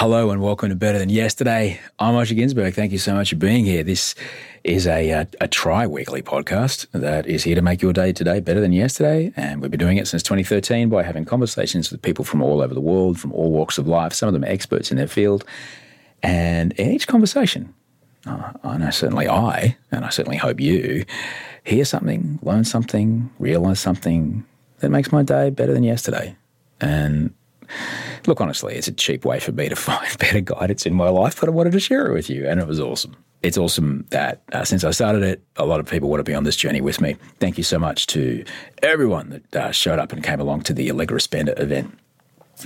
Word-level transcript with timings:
Hello 0.00 0.30
and 0.30 0.40
welcome 0.40 0.70
to 0.70 0.74
Better 0.74 0.98
Than 0.98 1.10
Yesterday. 1.10 1.78
I'm 1.98 2.14
Osher 2.14 2.34
Günsberg. 2.34 2.72
Thank 2.72 2.90
you 2.90 2.96
so 2.96 3.12
much 3.12 3.28
for 3.28 3.36
being 3.36 3.66
here. 3.66 3.82
This 3.82 4.14
is 4.64 4.86
a, 4.86 5.10
a, 5.10 5.28
a 5.42 5.46
tri 5.46 5.86
weekly 5.86 6.22
podcast 6.22 6.86
that 6.92 7.26
is 7.26 7.44
here 7.44 7.54
to 7.54 7.60
make 7.60 7.82
your 7.82 7.92
day 7.92 8.10
today 8.14 8.40
better 8.40 8.62
than 8.62 8.72
yesterday. 8.72 9.30
And 9.36 9.60
we've 9.60 9.70
been 9.70 9.78
doing 9.78 9.98
it 9.98 10.08
since 10.08 10.22
2013 10.22 10.88
by 10.88 11.02
having 11.02 11.26
conversations 11.26 11.90
with 11.90 12.00
people 12.00 12.24
from 12.24 12.40
all 12.40 12.62
over 12.62 12.72
the 12.72 12.80
world, 12.80 13.20
from 13.20 13.30
all 13.34 13.52
walks 13.52 13.76
of 13.76 13.86
life. 13.86 14.14
Some 14.14 14.26
of 14.26 14.32
them 14.32 14.42
experts 14.42 14.90
in 14.90 14.96
their 14.96 15.06
field. 15.06 15.44
And 16.22 16.72
in 16.78 16.92
each 16.92 17.06
conversation, 17.06 17.74
uh, 18.24 18.52
I 18.64 18.78
know 18.78 18.88
certainly 18.88 19.28
I, 19.28 19.76
and 19.92 20.06
I 20.06 20.08
certainly 20.08 20.38
hope 20.38 20.60
you, 20.60 21.04
hear 21.62 21.84
something, 21.84 22.38
learn 22.40 22.64
something, 22.64 23.28
realize 23.38 23.80
something 23.80 24.46
that 24.78 24.88
makes 24.88 25.12
my 25.12 25.22
day 25.22 25.50
better 25.50 25.74
than 25.74 25.82
yesterday. 25.82 26.36
And 26.80 27.34
look, 28.26 28.40
honestly, 28.40 28.74
it's 28.74 28.88
a 28.88 28.92
cheap 28.92 29.24
way 29.24 29.40
for 29.40 29.52
me 29.52 29.68
to 29.68 29.76
find 29.90 30.18
better 30.18 30.40
guidance 30.40 30.86
in 30.86 30.94
my 30.94 31.08
life, 31.08 31.38
but 31.40 31.48
I 31.48 31.52
wanted 31.52 31.72
to 31.72 31.80
share 31.80 32.06
it 32.06 32.12
with 32.12 32.30
you, 32.30 32.46
and 32.48 32.60
it 32.60 32.66
was 32.66 32.80
awesome. 32.80 33.16
It's 33.42 33.56
awesome 33.56 34.04
that 34.10 34.42
uh, 34.52 34.64
since 34.64 34.84
I 34.84 34.90
started 34.90 35.22
it, 35.22 35.42
a 35.56 35.64
lot 35.64 35.80
of 35.80 35.86
people 35.86 36.10
want 36.10 36.20
to 36.20 36.24
be 36.24 36.34
on 36.34 36.44
this 36.44 36.56
journey 36.56 36.82
with 36.82 37.00
me. 37.00 37.16
Thank 37.38 37.56
you 37.56 37.64
so 37.64 37.78
much 37.78 38.06
to 38.08 38.44
everyone 38.82 39.30
that 39.30 39.56
uh, 39.56 39.72
showed 39.72 39.98
up 39.98 40.12
and 40.12 40.22
came 40.22 40.40
along 40.40 40.62
to 40.62 40.74
the 40.74 40.90
Allegra 40.90 41.20
Spender 41.20 41.54
event. 41.56 41.98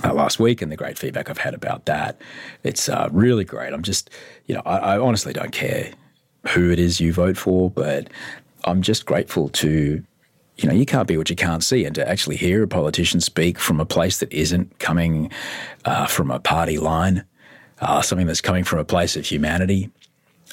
Uh, 0.03 0.13
last 0.13 0.41
week 0.41 0.61
and 0.61 0.69
the 0.69 0.75
great 0.75 0.97
feedback 0.97 1.29
I've 1.29 1.37
had 1.37 1.53
about 1.53 1.85
that. 1.85 2.19
It's 2.63 2.89
uh, 2.89 3.07
really 3.13 3.45
great. 3.45 3.71
I'm 3.71 3.81
just, 3.81 4.09
you 4.45 4.53
know, 4.53 4.61
I, 4.65 4.77
I 4.77 4.99
honestly 4.99 5.31
don't 5.31 5.53
care 5.53 5.93
who 6.49 6.69
it 6.69 6.79
is 6.79 6.99
you 6.99 7.13
vote 7.13 7.37
for, 7.37 7.71
but 7.71 8.09
I'm 8.65 8.81
just 8.81 9.05
grateful 9.05 9.47
to 9.49 10.03
you 10.57 10.69
know, 10.69 10.75
you 10.75 10.85
can't 10.85 11.07
be 11.07 11.17
what 11.17 11.29
you 11.29 11.35
can't 11.35 11.63
see. 11.63 11.85
And 11.85 11.93
to 11.95 12.07
actually 12.07 12.37
hear 12.37 12.63
a 12.63 12.67
politician 12.67 13.19
speak 13.21 13.59
from 13.59 13.79
a 13.79 13.85
place 13.85 14.19
that 14.19 14.31
isn't 14.31 14.79
coming 14.79 15.31
uh, 15.83 16.05
from 16.05 16.31
a 16.31 16.39
party 16.39 16.77
line, 16.77 17.25
uh, 17.79 18.01
something 18.01 18.27
that's 18.27 18.41
coming 18.41 18.63
from 18.63 18.79
a 18.79 18.85
place 18.85 19.15
of 19.15 19.25
humanity, 19.25 19.89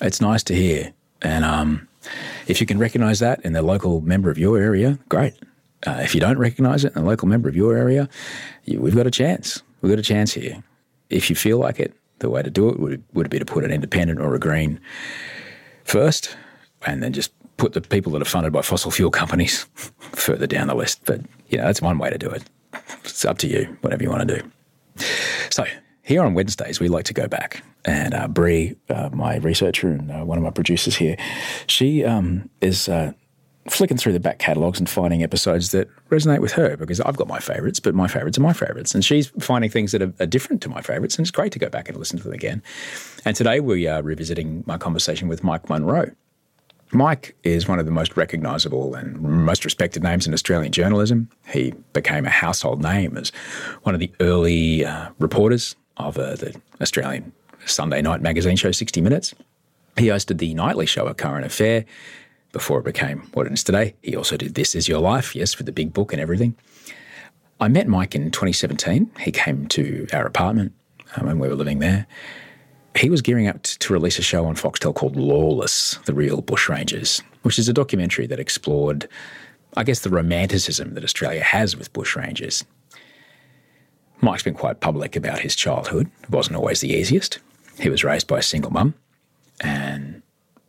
it's 0.00 0.20
nice 0.20 0.42
to 0.44 0.54
hear. 0.54 0.92
And 1.20 1.44
um, 1.44 1.88
if 2.46 2.60
you 2.60 2.66
can 2.66 2.78
recognize 2.78 3.20
that 3.20 3.40
in 3.44 3.52
the 3.52 3.62
local 3.62 4.00
member 4.00 4.30
of 4.30 4.38
your 4.38 4.58
area, 4.58 4.98
great. 5.08 5.34
Uh, 5.86 6.00
if 6.02 6.14
you 6.14 6.20
don't 6.20 6.38
recognize 6.38 6.84
it 6.84 6.94
in 6.94 7.02
the 7.02 7.08
local 7.08 7.28
member 7.28 7.48
of 7.48 7.56
your 7.56 7.76
area, 7.76 8.08
you, 8.64 8.80
we've 8.80 8.96
got 8.96 9.06
a 9.06 9.10
chance. 9.10 9.62
We've 9.80 9.90
got 9.90 9.98
a 9.98 10.02
chance 10.02 10.32
here. 10.32 10.62
If 11.10 11.28
you 11.28 11.36
feel 11.36 11.58
like 11.58 11.78
it, 11.78 11.94
the 12.18 12.30
way 12.30 12.42
to 12.42 12.50
do 12.50 12.68
it 12.68 12.78
would, 12.78 13.02
would 13.12 13.30
be 13.30 13.38
to 13.38 13.44
put 13.44 13.64
an 13.64 13.72
independent 13.72 14.20
or 14.20 14.34
a 14.34 14.38
green 14.38 14.80
first 15.84 16.36
and 16.86 17.02
then 17.02 17.12
just 17.12 17.32
put 17.62 17.74
the 17.74 17.80
people 17.80 18.10
that 18.10 18.20
are 18.20 18.24
funded 18.24 18.52
by 18.52 18.60
fossil 18.60 18.90
fuel 18.90 19.08
companies 19.08 19.68
further 19.98 20.48
down 20.48 20.66
the 20.66 20.74
list. 20.74 21.00
But, 21.04 21.20
you 21.48 21.58
know, 21.58 21.64
that's 21.64 21.80
one 21.80 21.96
way 21.96 22.10
to 22.10 22.18
do 22.18 22.28
it. 22.28 22.42
It's 23.04 23.24
up 23.24 23.38
to 23.38 23.46
you, 23.46 23.76
whatever 23.82 24.02
you 24.02 24.10
want 24.10 24.28
to 24.28 24.40
do. 24.40 25.04
So, 25.48 25.64
here 26.02 26.24
on 26.24 26.34
Wednesdays, 26.34 26.80
we 26.80 26.88
like 26.88 27.04
to 27.04 27.14
go 27.14 27.28
back. 27.28 27.62
And 27.84 28.14
uh, 28.14 28.26
Bree, 28.26 28.74
uh, 28.88 29.10
my 29.12 29.36
researcher 29.36 29.90
and 29.90 30.10
uh, 30.10 30.24
one 30.24 30.38
of 30.38 30.42
my 30.42 30.50
producers 30.50 30.96
here, 30.96 31.16
she 31.68 32.04
um, 32.04 32.50
is 32.60 32.88
uh, 32.88 33.12
flicking 33.68 33.96
through 33.96 34.14
the 34.14 34.20
back 34.20 34.40
catalogues 34.40 34.80
and 34.80 34.90
finding 34.90 35.22
episodes 35.22 35.70
that 35.70 35.88
resonate 36.08 36.40
with 36.40 36.52
her 36.54 36.76
because 36.76 37.00
I've 37.00 37.16
got 37.16 37.28
my 37.28 37.38
favourites, 37.38 37.78
but 37.78 37.94
my 37.94 38.08
favourites 38.08 38.38
are 38.38 38.42
my 38.42 38.52
favourites. 38.52 38.92
And 38.92 39.04
she's 39.04 39.28
finding 39.38 39.70
things 39.70 39.92
that 39.92 40.02
are, 40.02 40.12
are, 40.18 40.26
different 40.26 40.62
to 40.62 40.68
my 40.68 40.82
favourites. 40.82 41.16
And 41.16 41.24
it's 41.24 41.30
great 41.30 41.52
to 41.52 41.60
go 41.60 41.68
back 41.68 41.88
and 41.88 41.96
listen 41.96 42.18
to 42.18 42.24
them 42.24 42.32
again. 42.32 42.60
And 43.24 43.36
today 43.36 43.60
we 43.60 43.86
are 43.86 44.02
revisiting 44.02 44.64
my 44.66 44.78
conversation 44.78 45.28
with 45.28 45.44
Mike 45.44 45.68
Munro. 45.68 46.10
Mike 46.92 47.34
is 47.42 47.66
one 47.66 47.78
of 47.78 47.86
the 47.86 47.90
most 47.90 48.18
recognisable 48.18 48.94
and 48.94 49.18
most 49.20 49.64
respected 49.64 50.02
names 50.02 50.26
in 50.26 50.34
Australian 50.34 50.72
journalism. 50.72 51.30
He 51.48 51.72
became 51.94 52.26
a 52.26 52.30
household 52.30 52.82
name 52.82 53.16
as 53.16 53.30
one 53.82 53.94
of 53.94 53.98
the 54.00 54.12
early 54.20 54.84
uh, 54.84 55.08
reporters 55.18 55.74
of 55.96 56.18
uh, 56.18 56.36
the 56.36 56.54
Australian 56.82 57.32
Sunday 57.64 58.02
night 58.02 58.20
magazine 58.20 58.56
show 58.56 58.72
60 58.72 59.00
Minutes. 59.00 59.34
He 59.96 60.08
hosted 60.08 60.38
the 60.38 60.52
nightly 60.52 60.84
show 60.84 61.06
A 61.06 61.14
Current 61.14 61.46
Affair 61.46 61.86
before 62.52 62.80
it 62.80 62.84
became 62.84 63.20
what 63.32 63.46
it 63.46 63.52
is 63.54 63.64
today. 63.64 63.94
He 64.02 64.14
also 64.14 64.36
did 64.36 64.54
This 64.54 64.74
Is 64.74 64.86
Your 64.86 65.00
Life, 65.00 65.34
yes, 65.34 65.56
with 65.56 65.66
the 65.66 65.72
big 65.72 65.94
book 65.94 66.12
and 66.12 66.20
everything. 66.20 66.54
I 67.58 67.68
met 67.68 67.88
Mike 67.88 68.14
in 68.14 68.30
2017. 68.30 69.10
He 69.20 69.32
came 69.32 69.66
to 69.68 70.06
our 70.12 70.26
apartment 70.26 70.72
um, 71.16 71.26
when 71.26 71.38
we 71.38 71.48
were 71.48 71.54
living 71.54 71.78
there 71.78 72.06
he 72.96 73.10
was 73.10 73.22
gearing 73.22 73.48
up 73.48 73.62
to 73.62 73.92
release 73.92 74.18
a 74.18 74.22
show 74.22 74.44
on 74.44 74.54
Foxtel 74.54 74.94
called 74.94 75.16
Lawless, 75.16 75.98
The 76.04 76.14
Real 76.14 76.42
Bushrangers, 76.42 77.22
which 77.42 77.58
is 77.58 77.68
a 77.68 77.72
documentary 77.72 78.26
that 78.26 78.40
explored, 78.40 79.08
I 79.76 79.84
guess, 79.84 80.00
the 80.00 80.10
romanticism 80.10 80.94
that 80.94 81.04
Australia 81.04 81.42
has 81.42 81.76
with 81.76 81.92
bushrangers. 81.92 82.64
Mike's 84.20 84.42
been 84.42 84.54
quite 84.54 84.80
public 84.80 85.16
about 85.16 85.40
his 85.40 85.56
childhood. 85.56 86.10
It 86.22 86.30
wasn't 86.30 86.56
always 86.56 86.80
the 86.80 86.92
easiest. 86.92 87.38
He 87.80 87.88
was 87.88 88.04
raised 88.04 88.28
by 88.28 88.38
a 88.38 88.42
single 88.42 88.70
mum. 88.70 88.94
And 89.60 90.22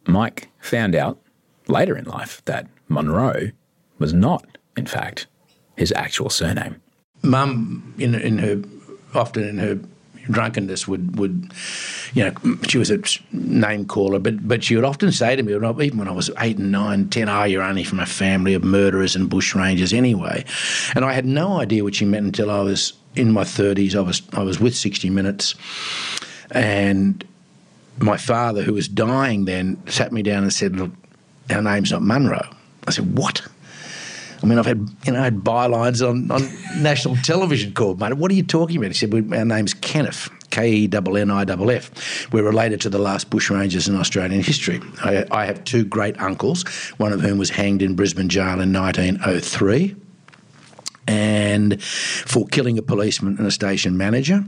Mike 0.07 0.50
found 0.59 0.95
out 0.95 1.19
later 1.67 1.95
in 1.95 2.06
life 2.06 2.41
that 2.45 2.67
Munro 2.88 3.51
was 4.00 4.13
not, 4.13 4.57
in 4.75 4.85
fact, 4.85 5.28
his 5.78 5.91
actual 5.95 6.30
surname. 6.30 6.81
Mum, 7.21 7.94
in, 7.98 8.15
in 8.15 8.38
her, 8.39 8.62
often 9.13 9.44
in 9.44 9.57
her 9.59 9.80
drunkenness 10.30 10.88
would, 10.88 11.18
would 11.18 11.52
you 12.14 12.24
know, 12.24 12.58
she 12.68 12.78
was 12.78 12.92
a 12.92 13.00
name 13.31 13.86
caller, 13.86 14.20
but 14.20 14.48
but 14.48 14.64
she 14.64 14.75
would 14.75 14.86
often 14.86 15.12
say 15.12 15.36
to 15.36 15.44
me, 15.44 15.54
even 15.54 15.98
when 15.98 16.08
I 16.08 16.12
was 16.12 16.30
eight 16.40 16.58
and 16.58 16.72
nine, 16.72 17.10
ten, 17.10 17.30
oh, 17.30 17.44
you're 17.44 17.64
only 17.64 17.84
from 17.84 18.00
a 18.00 18.06
family 18.06 18.54
of 18.54 18.64
murderers 18.64 19.16
and 19.16 19.30
bushrangers 19.30 19.94
anyway. 19.94 20.46
And 20.96 21.06
I 21.06 21.14
had 21.14 21.25
no 21.25 21.60
idea 21.60 21.84
what 21.84 21.96
she 21.96 22.06
meant 22.06 22.25
until 22.25 22.52
I 22.52 22.62
was 22.62 22.94
in 23.16 23.31
my 23.31 23.44
30s. 23.44 23.96
I 23.96 24.02
was, 24.02 24.22
I 24.34 24.44
was 24.44 24.60
with 24.60 24.75
60 24.75 25.10
Minutes 25.10 25.56
and 26.52 27.24
my 28.00 28.18
father, 28.18 28.64
who 28.64 28.74
was 28.74 28.88
dying 28.88 29.46
then, 29.46 29.81
sat 29.88 30.12
me 30.12 30.22
down 30.22 30.44
and 30.44 30.54
said, 30.54 30.75
look, 30.75 30.92
our 31.50 31.62
name's 31.62 31.92
not 31.92 32.02
Munro. 32.02 32.42
I 32.88 32.92
said, 32.92 33.18
what? 33.18 33.46
I 34.44 34.45
mean, 34.45 34.60
I've 34.60 34.66
had 34.66 34.90
you 35.06 35.13
know 35.13 35.22
had 35.22 35.38
bylines 35.38 36.07
on, 36.07 36.30
on 36.30 36.42
national 36.84 37.16
television 37.18 37.74
called, 37.74 38.00
mate. 38.00 38.16
What 38.16 38.30
are 38.30 38.36
you 38.36 38.44
talking 38.44 38.78
about? 38.78 38.88
He 38.88 38.94
said, 38.94 39.13
our 39.13 39.45
name's 39.45 39.74
Kenniff. 39.74 40.30
K 40.50 40.72
E 40.72 40.90
N 40.94 41.18
N 41.18 41.31
I 41.31 41.44
F. 41.44 42.31
We're 42.31 42.44
related 42.44 42.80
to 42.81 42.90
the 42.90 43.00
last 43.00 43.31
bushrangers 43.31 43.90
in 43.90 43.95
Australian 43.95 44.44
history. 44.44 44.81
I, 45.04 45.25
I 45.31 45.45
have 45.45 45.63
two 45.63 45.84
great 45.84 46.19
uncles, 46.22 46.63
one 46.98 47.12
of 47.12 47.22
whom 47.22 47.40
was 47.40 47.50
hanged 47.50 47.81
in 47.81 47.95
Brisbane 47.95 48.30
jail 48.30 48.62
in 48.62 48.72
1903 48.72 49.95
and 51.07 51.81
for 51.84 52.46
killing 52.48 52.78
a 52.78 52.81
policeman 52.81 53.38
and 53.38 53.48
a 53.48 53.51
station 53.51 53.98
manager, 53.98 54.46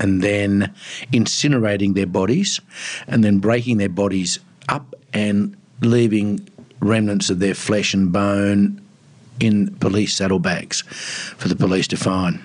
and 0.00 0.22
then 0.22 0.74
incinerating 1.12 1.94
their 1.94 2.06
bodies, 2.06 2.60
and 3.06 3.22
then 3.22 3.38
breaking 3.38 3.76
their 3.76 3.88
bodies 3.88 4.38
up 4.68 4.94
and 5.12 5.56
leaving 5.80 6.48
remnants 6.80 7.30
of 7.30 7.38
their 7.38 7.54
flesh 7.54 7.94
and 7.94 8.12
bone 8.12 8.81
in 9.40 9.74
police 9.76 10.14
saddlebags 10.14 10.82
for 10.82 11.48
the 11.48 11.56
police 11.56 11.88
to 11.88 11.96
find. 11.96 12.42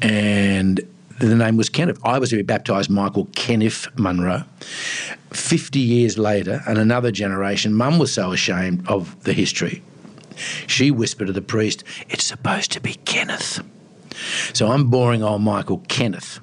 And 0.00 0.80
the 1.18 1.34
name 1.34 1.56
was 1.56 1.68
Kenniff. 1.68 1.98
I 2.04 2.18
was 2.18 2.30
to 2.30 2.36
be 2.36 2.42
baptised 2.42 2.90
Michael 2.90 3.26
Kenniff 3.34 3.88
Munro. 3.98 4.44
50 5.32 5.78
years 5.78 6.16
later, 6.16 6.62
and 6.66 6.78
another 6.78 7.10
generation, 7.10 7.74
Mum 7.74 7.98
was 7.98 8.12
so 8.12 8.32
ashamed 8.32 8.86
of 8.88 9.22
the 9.24 9.32
history. 9.32 9.82
She 10.66 10.90
whispered 10.90 11.26
to 11.26 11.32
the 11.32 11.42
priest, 11.42 11.82
It's 12.08 12.24
supposed 12.24 12.70
to 12.72 12.80
be 12.80 12.94
Kenneth. 13.04 13.60
So 14.52 14.70
I'm 14.70 14.88
boring 14.88 15.22
old 15.22 15.42
Michael 15.42 15.82
Kenneth. 15.88 16.40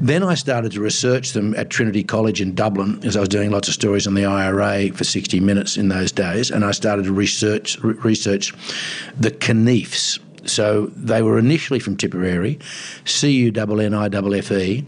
Then 0.00 0.22
I 0.22 0.34
started 0.34 0.72
to 0.72 0.80
research 0.80 1.32
them 1.32 1.54
at 1.56 1.68
Trinity 1.68 2.02
College 2.02 2.40
in 2.40 2.54
Dublin, 2.54 3.00
as 3.04 3.18
I 3.18 3.20
was 3.20 3.28
doing 3.28 3.50
lots 3.50 3.68
of 3.68 3.74
stories 3.74 4.06
on 4.06 4.14
the 4.14 4.24
IRA 4.24 4.90
for 4.94 5.04
60 5.04 5.40
Minutes 5.40 5.76
in 5.76 5.88
those 5.88 6.10
days, 6.10 6.50
and 6.50 6.64
I 6.64 6.70
started 6.70 7.04
to 7.04 7.12
research 7.12 7.78
re- 7.82 7.92
research 7.94 8.54
the 9.18 9.30
Cunniffes. 9.30 10.18
So 10.46 10.86
they 10.96 11.20
were 11.20 11.38
initially 11.38 11.80
from 11.80 11.96
Tipperary, 11.96 12.58
C 13.04 13.30
U 13.30 13.52
N 13.54 13.80
N 13.80 13.94
I 13.94 14.06
F 14.06 14.50
F 14.50 14.52
E, 14.52 14.86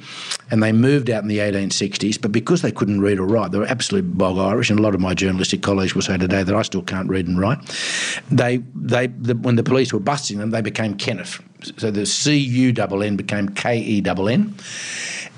and 0.51 0.63
they 0.63 0.73
moved 0.73 1.11
out 1.11 1.23
in 1.23 1.29
the 1.29 1.39
1860s. 1.39 2.21
But 2.21 2.33
because 2.33 2.63
they 2.63 2.73
couldn't 2.73 3.03
read 3.03 3.19
or 3.19 3.27
write, 3.27 3.51
they 3.51 3.59
were 3.59 3.67
absolutely 3.67 4.11
bog 4.11 4.39
Irish, 4.39 4.71
and 4.71 4.79
a 4.79 4.83
lot 4.83 4.95
of 4.95 5.01
my 5.01 5.13
journalistic 5.13 5.63
colleagues 5.63 5.95
will 5.95 6.03
say 6.03 6.17
today 6.17 6.43
that 6.43 6.55
I 6.55 6.63
still 6.63 6.83
can't 6.83 7.09
read 7.09 7.29
and 7.29 7.39
write. 7.39 7.59
They, 8.31 8.63
they, 8.75 9.09
the, 9.09 9.35
when 9.35 9.57
the 9.57 9.63
police 9.63 9.93
were 9.93 10.01
busting 10.01 10.39
them, 10.39 10.51
they 10.51 10.63
became 10.63 10.97
Kenniff. 10.97 11.43
So 11.77 11.91
the 11.91 12.07
C 12.07 12.37
U 12.37 12.75
N 12.77 13.03
N 13.03 13.17
became 13.17 13.49
K 13.51 13.79
E 13.79 14.03
N 14.05 14.29
N, 14.29 14.55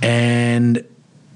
and 0.03 0.85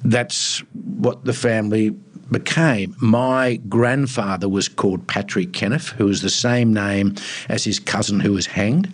that's 0.05 0.61
what 0.75 1.25
the 1.25 1.33
family 1.33 1.91
became. 2.31 2.95
My 3.01 3.57
grandfather 3.69 4.49
was 4.49 4.69
called 4.69 5.07
Patrick 5.07 5.53
Kenniff, 5.53 5.89
who 5.91 6.07
was 6.07 6.23
the 6.23 6.31
same 6.31 6.73
name 6.73 7.15
as 7.49 7.65
his 7.65 7.79
cousin 7.79 8.21
who 8.21 8.33
was 8.33 8.47
hanged, 8.47 8.93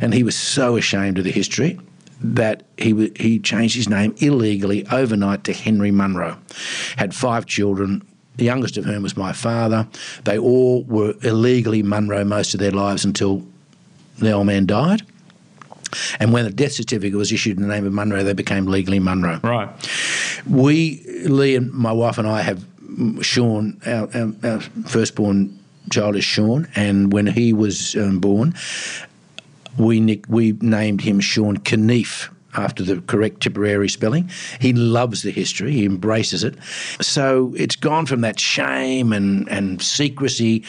and 0.00 0.14
he 0.14 0.22
was 0.22 0.36
so 0.36 0.76
ashamed 0.76 1.18
of 1.18 1.24
the 1.24 1.32
history 1.32 1.78
that 2.20 2.64
he 2.76 3.12
he 3.16 3.38
changed 3.38 3.76
his 3.76 3.88
name 3.88 4.14
illegally 4.18 4.86
overnight 4.88 5.44
to 5.44 5.52
Henry 5.52 5.90
Munro. 5.90 6.38
Had 6.96 7.14
five 7.14 7.46
children. 7.46 8.02
The 8.36 8.44
youngest 8.44 8.76
of 8.76 8.84
whom 8.84 9.02
was 9.02 9.16
my 9.16 9.32
father. 9.32 9.88
They 10.22 10.38
all 10.38 10.84
were 10.84 11.14
illegally 11.22 11.82
Munro 11.82 12.24
most 12.24 12.54
of 12.54 12.60
their 12.60 12.70
lives 12.70 13.04
until 13.04 13.44
the 14.18 14.30
old 14.30 14.46
man 14.46 14.64
died. 14.64 15.02
And 16.20 16.32
when 16.32 16.44
the 16.44 16.50
death 16.50 16.72
certificate 16.72 17.16
was 17.16 17.32
issued 17.32 17.56
in 17.56 17.62
the 17.62 17.68
name 17.68 17.86
of 17.86 17.92
Munro, 17.92 18.22
they 18.22 18.32
became 18.32 18.66
legally 18.66 18.98
Munro. 18.98 19.40
Right. 19.42 19.68
We, 20.48 21.02
Lee 21.24 21.56
and 21.56 21.72
my 21.72 21.92
wife 21.92 22.18
and 22.18 22.26
I, 22.26 22.42
have 22.42 22.64
Sean, 23.22 23.80
our, 23.86 24.08
our, 24.14 24.32
our 24.44 24.60
firstborn 24.60 25.58
child 25.90 26.16
is 26.16 26.24
Sean, 26.24 26.68
and 26.74 27.12
when 27.12 27.26
he 27.26 27.52
was 27.52 27.96
um, 27.96 28.18
born, 28.18 28.54
we 29.78 30.00
nick, 30.00 30.24
we 30.28 30.52
named 30.60 31.00
him 31.02 31.20
Sean 31.20 31.58
Cunniffe 31.58 32.30
after 32.58 32.82
the 32.82 33.00
correct 33.02 33.40
Tipperary 33.40 33.88
spelling. 33.88 34.30
He 34.60 34.72
loves 34.72 35.22
the 35.22 35.30
history, 35.30 35.72
he 35.72 35.84
embraces 35.84 36.44
it. 36.44 36.54
So 37.00 37.54
it's 37.56 37.76
gone 37.76 38.06
from 38.06 38.20
that 38.22 38.38
shame 38.38 39.12
and, 39.12 39.48
and 39.48 39.80
secrecy 39.80 40.64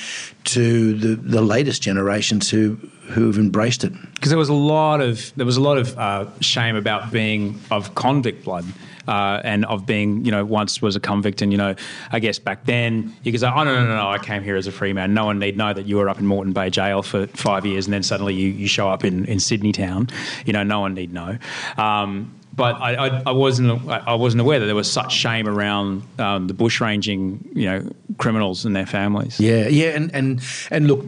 to 0.46 0.94
the, 0.94 1.16
the 1.16 1.42
latest 1.42 1.82
generations 1.82 2.50
who 2.50 2.78
who've 3.10 3.40
embraced 3.40 3.84
it. 3.84 3.92
Because 4.14 4.30
there 4.30 4.38
was 4.38 4.50
a 4.50 4.54
lot 4.54 5.02
of 5.02 5.34
there 5.36 5.46
was 5.46 5.58
a 5.58 5.62
lot 5.62 5.78
of 5.78 5.98
uh, 5.98 6.26
shame 6.42 6.76
about 6.76 7.12
being 7.12 7.60
of 7.72 7.96
convict 7.96 8.46
blood. 8.46 8.66
Uh, 9.08 9.42
and 9.44 9.66
of 9.66 9.86
being, 9.86 10.24
you 10.24 10.32
know, 10.32 10.46
once 10.46 10.82
was 10.82 10.96
a 10.96 11.00
convict, 11.00 11.42
and 11.42 11.52
you 11.52 11.58
know, 11.58 11.76
I 12.12 12.20
guess 12.20 12.38
back 12.38 12.66
then 12.66 13.14
you 13.24 13.32
could 13.32 13.42
say, 13.42 13.48
"Oh 13.48 13.64
no, 13.64 13.74
no, 13.74 13.86
no, 13.86 13.96
no! 13.96 14.10
I 14.10 14.20
came 14.20 14.44
here 14.44 14.56
as 14.56 14.68
a 14.68 14.72
free 14.72 14.94
man. 14.94 15.14
No 15.14 15.26
one 15.26 15.40
need 15.40 15.58
know 15.58 15.74
that 15.74 15.86
you 15.86 15.98
were 15.98 16.10
up 16.10 16.20
in 16.20 16.26
Moreton 16.26 16.54
Bay 16.54 16.70
Jail 16.70 17.02
for 17.02 17.28
five 17.28 17.66
years, 17.66 17.86
and 17.86 17.94
then 17.94 18.04
suddenly 18.04 18.36
you, 18.36 18.50
you 18.50 18.68
show 18.68 18.90
up 18.90 19.04
in, 19.04 19.26
in 19.26 19.40
Sydney 19.40 19.72
town. 19.72 20.10
You 20.46 20.54
know, 20.54 20.64
no 20.64 20.82
one 20.82 20.94
need 20.94 21.14
know." 21.14 21.38
Um, 21.78 22.36
but 22.60 22.76
I, 22.82 22.96
I, 22.96 23.24
I, 23.28 23.32
wasn't 23.32 23.88
I 23.90 24.16
wasn't 24.16 24.42
aware 24.42 24.60
that 24.60 24.66
there 24.66 24.76
was 24.76 24.92
such 24.92 25.14
shame 25.14 25.48
around 25.48 26.04
um, 26.20 26.48
the 26.48 26.54
bushranging, 26.54 27.56
you 27.56 27.66
know, 27.66 27.90
criminals 28.18 28.66
and 28.66 28.76
their 28.76 28.86
families. 28.86 29.40
Yeah, 29.40 29.68
yeah, 29.70 29.90
and 29.90 30.14
and 30.14 30.42
and 30.70 30.88
look 30.88 31.06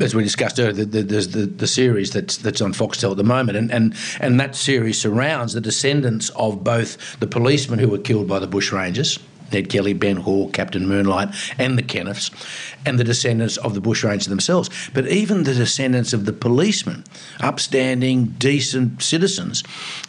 as 0.00 0.14
we 0.14 0.22
discussed 0.22 0.58
earlier, 0.58 0.84
there's 0.84 1.28
the, 1.28 1.46
the 1.46 1.66
series 1.66 2.10
that's 2.10 2.36
that's 2.36 2.60
on 2.60 2.72
Foxtel 2.72 3.12
at 3.12 3.16
the 3.16 3.24
moment, 3.24 3.58
and, 3.58 3.70
and 3.72 3.94
and 4.20 4.40
that 4.40 4.54
series 4.54 5.00
surrounds 5.00 5.54
the 5.54 5.60
descendants 5.60 6.30
of 6.30 6.64
both 6.64 7.18
the 7.20 7.26
policemen 7.26 7.78
who 7.78 7.88
were 7.88 7.98
killed 7.98 8.28
by 8.28 8.38
the 8.38 8.48
bushrangers, 8.48 9.18
Ned 9.52 9.68
Kelly, 9.68 9.92
Ben 9.92 10.16
Hall, 10.16 10.50
Captain 10.50 10.86
Moonlight, 10.86 11.34
and 11.58 11.78
the 11.78 11.82
Kenniffs, 11.82 12.30
and 12.84 12.98
the 12.98 13.04
descendants 13.04 13.56
of 13.58 13.74
the 13.74 13.80
bushrangers 13.80 14.28
themselves. 14.28 14.70
But 14.92 15.08
even 15.08 15.44
the 15.44 15.54
descendants 15.54 16.12
of 16.12 16.24
the 16.24 16.32
policemen, 16.32 17.04
upstanding, 17.40 18.34
decent 18.38 19.02
citizens, 19.02 19.62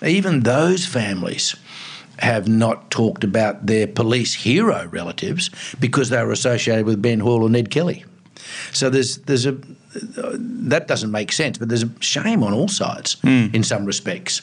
even 0.03 0.41
those 0.41 0.85
families 0.85 1.55
have 2.19 2.49
not 2.49 2.91
talked 2.91 3.23
about 3.23 3.65
their 3.65 3.87
police 3.87 4.33
hero 4.33 4.87
relatives 4.91 5.49
because 5.79 6.09
they 6.09 6.21
were 6.21 6.33
associated 6.33 6.85
with 6.85 7.01
Ben 7.01 7.21
Hall 7.21 7.43
or 7.43 7.49
Ned 7.49 7.69
Kelly. 7.71 8.03
So 8.71 8.89
there's 8.89 9.17
there's 9.19 9.45
a 9.45 9.57
that 9.93 10.87
doesn't 10.87 11.11
make 11.11 11.31
sense, 11.31 11.57
but 11.57 11.69
there's 11.69 11.83
a 11.83 11.89
shame 11.99 12.43
on 12.43 12.53
all 12.53 12.67
sides 12.67 13.15
mm. 13.17 13.53
in 13.53 13.63
some 13.63 13.85
respects. 13.85 14.41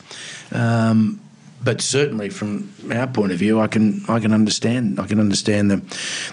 Um, 0.53 1.21
but 1.67 1.81
certainly 1.81 2.29
from 2.29 2.73
our 2.93 3.09
point 3.09 3.33
of 3.33 3.39
view, 3.39 3.61
I 3.61 3.67
can 3.67 4.01
I 4.09 4.21
can 4.21 4.33
understand 4.33 5.01
I 5.01 5.07
can 5.07 5.19
understand 5.19 5.71
the 5.71 5.79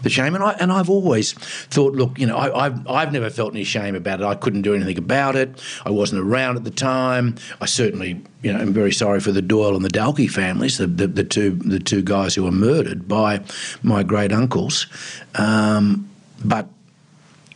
the 0.03 0.09
shame, 0.09 0.35
and 0.35 0.43
I 0.43 0.51
and 0.59 0.71
I've 0.71 0.91
always 0.91 1.33
thought, 1.33 1.93
look, 1.93 2.19
you 2.19 2.27
know, 2.27 2.37
I, 2.37 2.65
have 2.65 2.87
I've 2.87 3.11
never 3.11 3.31
felt 3.31 3.53
any 3.53 3.63
shame 3.63 3.95
about 3.95 4.21
it. 4.21 4.25
I 4.25 4.35
couldn't 4.35 4.61
do 4.61 4.75
anything 4.75 4.99
about 4.99 5.35
it. 5.35 5.59
I 5.85 5.89
wasn't 5.89 6.21
around 6.21 6.57
at 6.57 6.65
the 6.65 6.71
time. 6.71 7.35
I 7.59 7.65
certainly, 7.65 8.21
you 8.43 8.53
know, 8.53 8.59
am 8.59 8.73
very 8.73 8.91
sorry 8.91 9.19
for 9.19 9.31
the 9.31 9.41
Doyle 9.41 9.75
and 9.75 9.83
the 9.83 9.89
Dahlke 9.89 10.29
families, 10.29 10.77
the 10.77 10.85
the, 10.85 11.07
the 11.07 11.23
two 11.23 11.51
the 11.51 11.79
two 11.79 12.03
guys 12.03 12.35
who 12.35 12.43
were 12.43 12.51
murdered 12.51 13.07
by 13.07 13.41
my 13.81 14.03
great 14.03 14.31
uncles. 14.31 14.85
Um, 15.33 16.09
but 16.45 16.67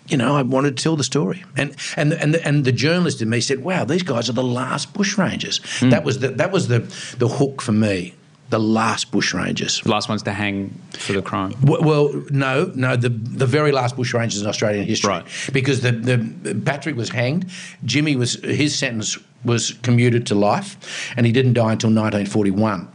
you 0.08 0.18
know, 0.18 0.36
I 0.36 0.42
wanted 0.42 0.78
to 0.78 0.84
tell 0.84 0.96
the 0.96 1.04
story. 1.04 1.44
And 1.56 1.76
and 1.96 2.14
and 2.14 2.34
the, 2.34 2.48
and 2.48 2.66
the 2.66 2.72
journalist 2.72 3.22
in 3.22 3.30
me 3.30 3.42
said, 3.42 3.64
"Wow, 3.64 3.86
these 3.86 4.04
guys 4.04 4.30
are 4.30 4.34
the 4.34 4.44
last 4.44 4.94
bushrangers." 4.94 5.60
Mm. 5.82 5.92
That 5.92 6.04
was 6.04 6.20
the 6.20 6.30
that 6.30 6.52
was 6.52 6.68
the 6.68 6.80
the 7.18 7.28
hook 7.28 7.62
for 7.62 7.74
me. 7.74 8.14
The 8.50 8.60
last 8.60 9.12
bushrangers, 9.12 9.84
the 9.84 9.90
last 9.90 10.08
ones 10.08 10.24
to 10.24 10.32
hang 10.32 10.70
for 10.92 11.12
the 11.12 11.22
crime. 11.22 11.54
Well, 11.62 11.82
well, 11.82 12.24
no, 12.30 12.72
no, 12.76 12.96
the 12.96 13.10
the 13.10 13.46
very 13.46 13.74
last 13.74 13.98
bushrangers 13.98 14.40
in 14.42 14.48
Australian 14.48 14.86
history, 14.86 15.10
right? 15.10 15.26
Because 15.52 15.82
the 15.82 15.92
the 15.92 16.56
Patrick 16.66 16.96
was 16.96 17.10
hanged, 17.10 17.52
Jimmy 17.84 18.16
was 18.16 18.36
his 18.36 18.74
sentence 18.74 19.18
was 19.44 19.72
commuted 19.82 20.26
to 20.28 20.36
life, 20.36 21.12
and 21.18 21.26
he 21.26 21.34
didn't 21.34 21.54
die 21.54 21.74
until 21.74 21.90
1941 21.90 22.88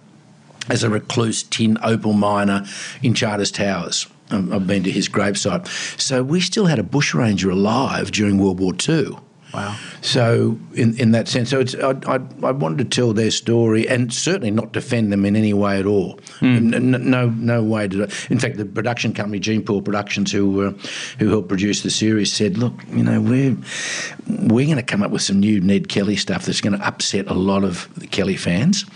as 0.71 0.83
a 0.83 0.89
recluse 0.89 1.43
tin 1.43 1.77
opal 1.83 2.13
miner 2.13 2.65
in 3.03 3.15
Charters 3.15 3.51
Towers. 3.51 4.07
I've 4.33 4.67
been 4.67 4.83
to 4.85 4.91
his 4.91 5.09
gravesite. 5.09 5.67
So 6.01 6.23
we 6.23 6.41
still 6.41 6.67
had 6.67 6.79
a 6.79 6.83
bushranger 6.83 7.51
alive 7.51 8.11
during 8.11 8.39
World 8.39 8.61
War 8.61 8.73
II. 8.89 9.17
Wow. 9.55 9.77
So, 10.01 10.59
in, 10.73 10.99
in 10.99 11.13
that 11.13 11.29
sense, 11.29 11.51
so 11.51 11.61
it's, 11.61 11.75
I, 11.75 11.91
I, 12.07 12.21
I, 12.43 12.53
wanted 12.53 12.79
to 12.79 12.85
tell 12.85 13.13
their 13.13 13.31
story 13.31 13.87
and 13.87 14.13
certainly 14.13 14.51
not 14.51 14.73
defend 14.73 15.13
them 15.13 15.27
in 15.27 15.37
any 15.37 15.53
way 15.53 15.79
at 15.79 15.85
all. 15.85 16.17
Mm. 16.41 16.81
No, 16.81 16.97
no, 16.97 17.29
no 17.29 17.63
way 17.63 17.87
did 17.87 18.01
I. 18.01 18.05
In 18.31 18.39
fact, 18.39 18.57
the 18.57 18.65
production 18.65 19.13
company, 19.13 19.39
Gene 19.41 19.63
Pool 19.63 19.83
Productions, 19.83 20.33
who 20.33 20.69
uh, 20.69 20.71
who 21.19 21.29
helped 21.29 21.49
produce 21.49 21.83
the 21.83 21.91
series, 21.91 22.33
said, 22.33 22.57
"Look, 22.57 22.73
you 22.89 23.03
know, 23.03 23.21
we're 23.21 23.57
we're 24.27 24.65
going 24.65 24.77
to 24.77 24.83
come 24.83 25.03
up 25.03 25.11
with 25.11 25.23
some 25.23 25.39
new 25.39 25.61
Ned 25.61 25.91
Kelly 25.91 26.17
stuff 26.17 26.47
that's 26.47 26.63
going 26.63 26.79
to 26.79 26.87
upset 26.87 27.27
a 27.27 27.35
lot 27.35 27.63
of 27.63 27.91
the 27.97 28.07
Kelly 28.07 28.37
fans." 28.37 28.87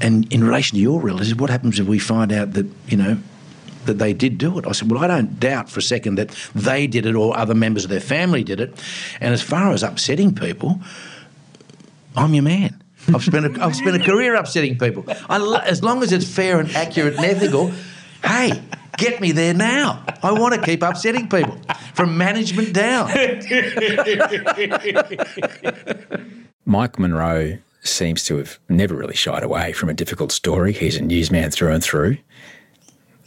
And 0.00 0.30
in 0.32 0.42
relation 0.42 0.76
to 0.76 0.82
your 0.82 1.00
relatives, 1.00 1.36
what 1.36 1.50
happens 1.50 1.78
if 1.78 1.86
we 1.86 2.00
find 2.00 2.32
out 2.32 2.54
that 2.54 2.66
you 2.88 2.96
know 2.96 3.18
that 3.90 3.98
they 3.98 4.12
did 4.12 4.38
do 4.38 4.58
it. 4.58 4.66
I 4.66 4.72
said, 4.72 4.90
well, 4.90 5.02
I 5.02 5.06
don't 5.06 5.40
doubt 5.40 5.68
for 5.68 5.80
a 5.80 5.82
second 5.82 6.16
that 6.16 6.30
they 6.54 6.86
did 6.86 7.06
it 7.06 7.14
or 7.14 7.36
other 7.36 7.54
members 7.54 7.84
of 7.84 7.90
their 7.90 8.00
family 8.00 8.44
did 8.44 8.60
it. 8.60 8.72
And 9.20 9.34
as 9.34 9.42
far 9.42 9.72
as 9.72 9.82
upsetting 9.82 10.34
people, 10.34 10.80
I'm 12.16 12.34
your 12.34 12.44
man. 12.44 12.82
I've 13.08 13.24
spent 13.24 13.46
a, 13.46 13.64
I've 13.64 13.74
spent 13.74 13.96
a 13.96 14.04
career 14.04 14.34
upsetting 14.34 14.78
people. 14.78 15.04
As 15.28 15.82
long 15.82 16.02
as 16.02 16.12
it's 16.12 16.32
fair 16.32 16.60
and 16.60 16.70
accurate 16.72 17.16
and 17.16 17.24
ethical, 17.24 17.72
hey, 18.22 18.62
get 18.96 19.20
me 19.20 19.32
there 19.32 19.54
now. 19.54 20.04
I 20.22 20.32
want 20.32 20.54
to 20.54 20.62
keep 20.62 20.82
upsetting 20.82 21.28
people 21.28 21.58
from 21.94 22.18
management 22.18 22.72
down. 22.72 23.10
Mike 26.64 26.98
Munro 26.98 27.58
seems 27.82 28.24
to 28.24 28.36
have 28.36 28.58
never 28.68 28.94
really 28.94 29.14
shied 29.14 29.42
away 29.42 29.72
from 29.72 29.88
a 29.88 29.94
difficult 29.94 30.32
story. 30.32 30.72
He's 30.72 30.96
a 30.96 31.02
newsman 31.02 31.50
through 31.50 31.72
and 31.72 31.82
through. 31.82 32.18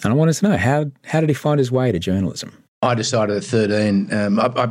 And 0.03 0.11
I 0.11 0.15
wanted 0.15 0.33
to 0.33 0.49
know 0.49 0.57
how 0.57 0.91
how 1.05 1.19
did 1.19 1.29
he 1.29 1.35
find 1.35 1.59
his 1.59 1.71
way 1.71 1.91
to 1.91 1.99
journalism? 1.99 2.51
I 2.81 2.95
decided 2.95 3.37
at 3.37 3.43
13. 3.45 4.13
Um, 4.13 4.39
I, 4.39 4.47
I, 4.57 4.69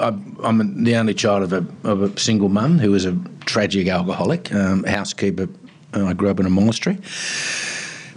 I, 0.00 0.08
I'm 0.44 0.84
the 0.84 0.94
only 0.94 1.14
child 1.14 1.42
of 1.42 1.52
a, 1.52 1.66
of 1.82 2.02
a 2.02 2.18
single 2.18 2.48
mum 2.48 2.78
who 2.78 2.92
was 2.92 3.04
a 3.04 3.18
tragic 3.46 3.88
alcoholic, 3.88 4.54
um, 4.54 4.84
housekeeper. 4.84 5.48
Uh, 5.92 6.06
I 6.06 6.12
grew 6.12 6.30
up 6.30 6.38
in 6.38 6.46
a 6.46 6.50
monastery. 6.50 6.98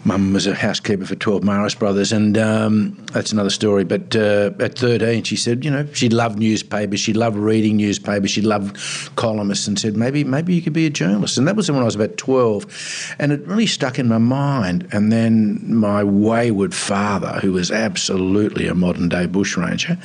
Mum 0.04 0.34
was 0.34 0.48
a 0.48 0.56
housekeeper 0.56 1.06
for 1.06 1.14
12 1.14 1.44
Marist 1.44 1.78
brothers, 1.78 2.12
and 2.12 2.36
um, 2.36 2.98
that's 3.14 3.32
another 3.32 3.52
story. 3.52 3.84
But 3.84 4.16
uh, 4.16 4.50
at 4.60 4.78
13, 4.78 5.24
she 5.24 5.36
said, 5.36 5.64
you 5.64 5.70
know, 5.70 5.88
she 5.94 6.10
loved 6.10 6.40
newspapers, 6.40 7.00
she 7.00 7.14
loved 7.14 7.38
reading 7.38 7.78
newspapers, 7.78 8.32
she 8.32 8.42
loved 8.42 8.78
columnists, 9.16 9.68
and 9.68 9.78
said, 9.78 9.96
maybe, 9.96 10.24
maybe 10.24 10.56
you 10.56 10.62
could 10.62 10.74
be 10.74 10.88
a 10.88 10.90
journalist. 10.90 11.38
And 11.38 11.48
that 11.48 11.56
was 11.56 11.70
when 11.70 11.82
I 11.82 11.86
was 11.86 11.94
about 11.94 12.18
12, 12.18 13.16
and 13.20 13.32
it 13.32 13.46
really 13.46 13.68
stuck 13.68 14.00
in 14.00 14.08
my 14.08 14.18
mind. 14.18 14.88
And 14.92 15.12
then 15.12 15.60
my 15.72 16.04
wayward 16.04 16.74
father, 16.74 17.40
who 17.40 17.54
was 17.54 17.70
absolutely 17.70 18.68
a 18.68 18.74
modern 18.74 19.08
day 19.08 19.28
bushranger, 19.28 20.00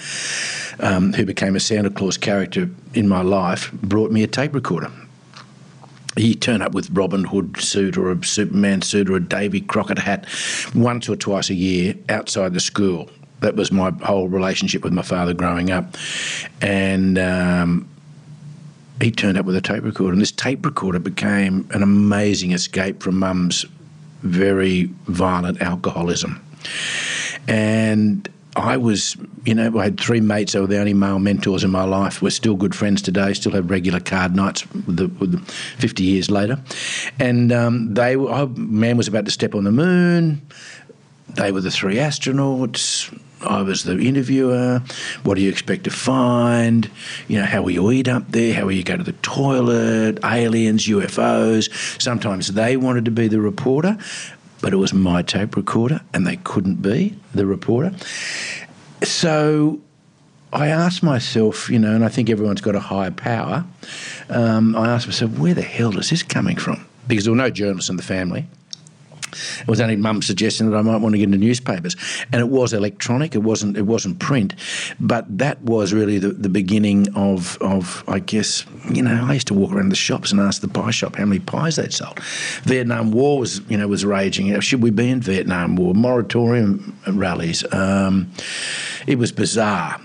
um, 0.80 1.14
who 1.14 1.24
became 1.24 1.56
a 1.56 1.60
Santa 1.60 1.88
Claus 1.88 2.18
character 2.18 2.68
in 2.92 3.08
my 3.08 3.22
life, 3.22 3.72
brought 3.72 4.10
me 4.10 4.22
a 4.22 4.26
tape 4.26 4.54
recorder 4.54 4.92
he 6.16 6.34
turn 6.34 6.62
up 6.62 6.72
with 6.72 6.90
Robin 6.90 7.24
Hood 7.24 7.58
suit 7.58 7.96
or 7.96 8.10
a 8.10 8.24
Superman 8.24 8.82
suit 8.82 9.10
or 9.10 9.16
a 9.16 9.20
Davy 9.20 9.60
Crockett 9.60 9.98
hat 9.98 10.26
once 10.74 11.08
or 11.08 11.16
twice 11.16 11.50
a 11.50 11.54
year 11.54 11.94
outside 12.08 12.54
the 12.54 12.60
school. 12.60 13.10
That 13.40 13.54
was 13.54 13.70
my 13.70 13.90
whole 14.02 14.28
relationship 14.28 14.82
with 14.82 14.94
my 14.94 15.02
father 15.02 15.34
growing 15.34 15.70
up, 15.70 15.94
and 16.62 17.18
um, 17.18 17.88
he 19.00 19.10
turned 19.10 19.36
up 19.36 19.44
with 19.44 19.56
a 19.56 19.60
tape 19.60 19.84
recorder, 19.84 20.12
and 20.14 20.22
this 20.22 20.32
tape 20.32 20.64
recorder 20.64 20.98
became 20.98 21.68
an 21.72 21.82
amazing 21.82 22.52
escape 22.52 23.02
from 23.02 23.18
Mum's 23.18 23.66
very 24.22 24.84
violent 25.06 25.60
alcoholism, 25.60 26.42
and 27.46 28.26
I 28.56 28.78
was, 28.78 29.16
you 29.44 29.54
know, 29.54 29.78
I 29.78 29.84
had 29.84 30.00
three 30.00 30.20
mates 30.20 30.54
that 30.54 30.62
were 30.62 30.66
the 30.66 30.78
only 30.78 30.94
male 30.94 31.18
mentors 31.18 31.62
in 31.62 31.70
my 31.70 31.84
life. 31.84 32.22
We're 32.22 32.30
still 32.30 32.56
good 32.56 32.74
friends 32.74 33.02
today, 33.02 33.34
still 33.34 33.52
have 33.52 33.70
regular 33.70 34.00
card 34.00 34.34
nights 34.34 34.70
with 34.72 34.96
the, 34.96 35.08
with 35.08 35.32
the 35.32 35.52
50 35.78 36.02
years 36.02 36.30
later. 36.30 36.58
And 37.18 37.52
um, 37.52 37.92
they 37.92 38.16
man 38.16 38.96
was 38.96 39.08
about 39.08 39.26
to 39.26 39.30
step 39.30 39.54
on 39.54 39.64
the 39.64 39.72
moon. 39.72 40.40
They 41.28 41.52
were 41.52 41.60
the 41.60 41.70
three 41.70 41.96
astronauts. 41.96 43.14
I 43.42 43.60
was 43.60 43.84
the 43.84 43.98
interviewer. 43.98 44.82
What 45.22 45.34
do 45.34 45.42
you 45.42 45.50
expect 45.50 45.84
to 45.84 45.90
find? 45.90 46.90
You 47.28 47.40
know, 47.40 47.44
how 47.44 47.62
will 47.62 47.72
you 47.72 47.90
eat 47.90 48.08
up 48.08 48.30
there? 48.30 48.54
How 48.54 48.64
will 48.64 48.72
you 48.72 48.82
go 48.82 48.96
to 48.96 49.02
the 49.02 49.12
toilet? 49.12 50.18
Aliens, 50.24 50.86
UFOs. 50.86 52.00
Sometimes 52.00 52.54
they 52.54 52.78
wanted 52.78 53.04
to 53.04 53.10
be 53.10 53.28
the 53.28 53.40
reporter 53.40 53.98
but 54.66 54.72
it 54.72 54.78
was 54.78 54.92
my 54.92 55.22
tape 55.22 55.54
recorder 55.54 56.00
and 56.12 56.26
they 56.26 56.38
couldn't 56.38 56.82
be 56.82 57.16
the 57.32 57.46
reporter. 57.46 57.94
So 59.04 59.80
I 60.52 60.66
asked 60.66 61.04
myself, 61.04 61.70
you 61.70 61.78
know, 61.78 61.94
and 61.94 62.04
I 62.04 62.08
think 62.08 62.28
everyone's 62.28 62.60
got 62.60 62.74
a 62.74 62.80
higher 62.80 63.12
power. 63.12 63.64
Um, 64.28 64.74
I 64.74 64.88
asked 64.88 65.06
myself, 65.06 65.38
where 65.38 65.54
the 65.54 65.62
hell 65.62 65.96
is 65.96 66.10
this 66.10 66.24
coming 66.24 66.56
from? 66.56 66.84
Because 67.06 67.26
there 67.26 67.32
were 67.32 67.36
no 67.36 67.48
journalists 67.48 67.90
in 67.90 67.96
the 67.96 68.02
family. 68.02 68.46
It 69.60 69.68
was 69.68 69.80
only 69.80 69.96
mum 69.96 70.22
suggesting 70.22 70.70
that 70.70 70.76
I 70.76 70.82
might 70.82 70.98
want 70.98 71.14
to 71.14 71.18
get 71.18 71.24
into 71.24 71.38
newspapers, 71.38 71.96
and 72.32 72.40
it 72.40 72.48
was 72.48 72.72
electronic. 72.72 73.34
It 73.34 73.42
wasn't. 73.42 73.76
It 73.76 73.82
wasn't 73.82 74.18
print, 74.18 74.54
but 75.00 75.24
that 75.38 75.60
was 75.62 75.92
really 75.92 76.18
the, 76.18 76.28
the 76.28 76.48
beginning 76.48 77.08
of 77.14 77.58
of 77.60 78.04
I 78.08 78.18
guess 78.18 78.64
you 78.90 79.02
know 79.02 79.26
I 79.28 79.34
used 79.34 79.48
to 79.48 79.54
walk 79.54 79.72
around 79.72 79.90
the 79.90 79.96
shops 79.96 80.32
and 80.32 80.40
ask 80.40 80.62
the 80.62 80.68
pie 80.68 80.90
shop 80.90 81.16
how 81.16 81.24
many 81.24 81.40
pies 81.40 81.76
they'd 81.76 81.92
sold. 81.92 82.20
Vietnam 82.64 83.10
War 83.12 83.38
was 83.38 83.60
you 83.68 83.76
know 83.76 83.88
was 83.88 84.04
raging. 84.04 84.58
Should 84.60 84.82
we 84.82 84.90
be 84.90 85.08
in 85.10 85.20
Vietnam 85.20 85.76
War? 85.76 85.94
Moratorium 85.94 86.98
rallies. 87.06 87.64
Um, 87.72 88.30
it 89.06 89.18
was 89.18 89.32
bizarre. 89.32 90.00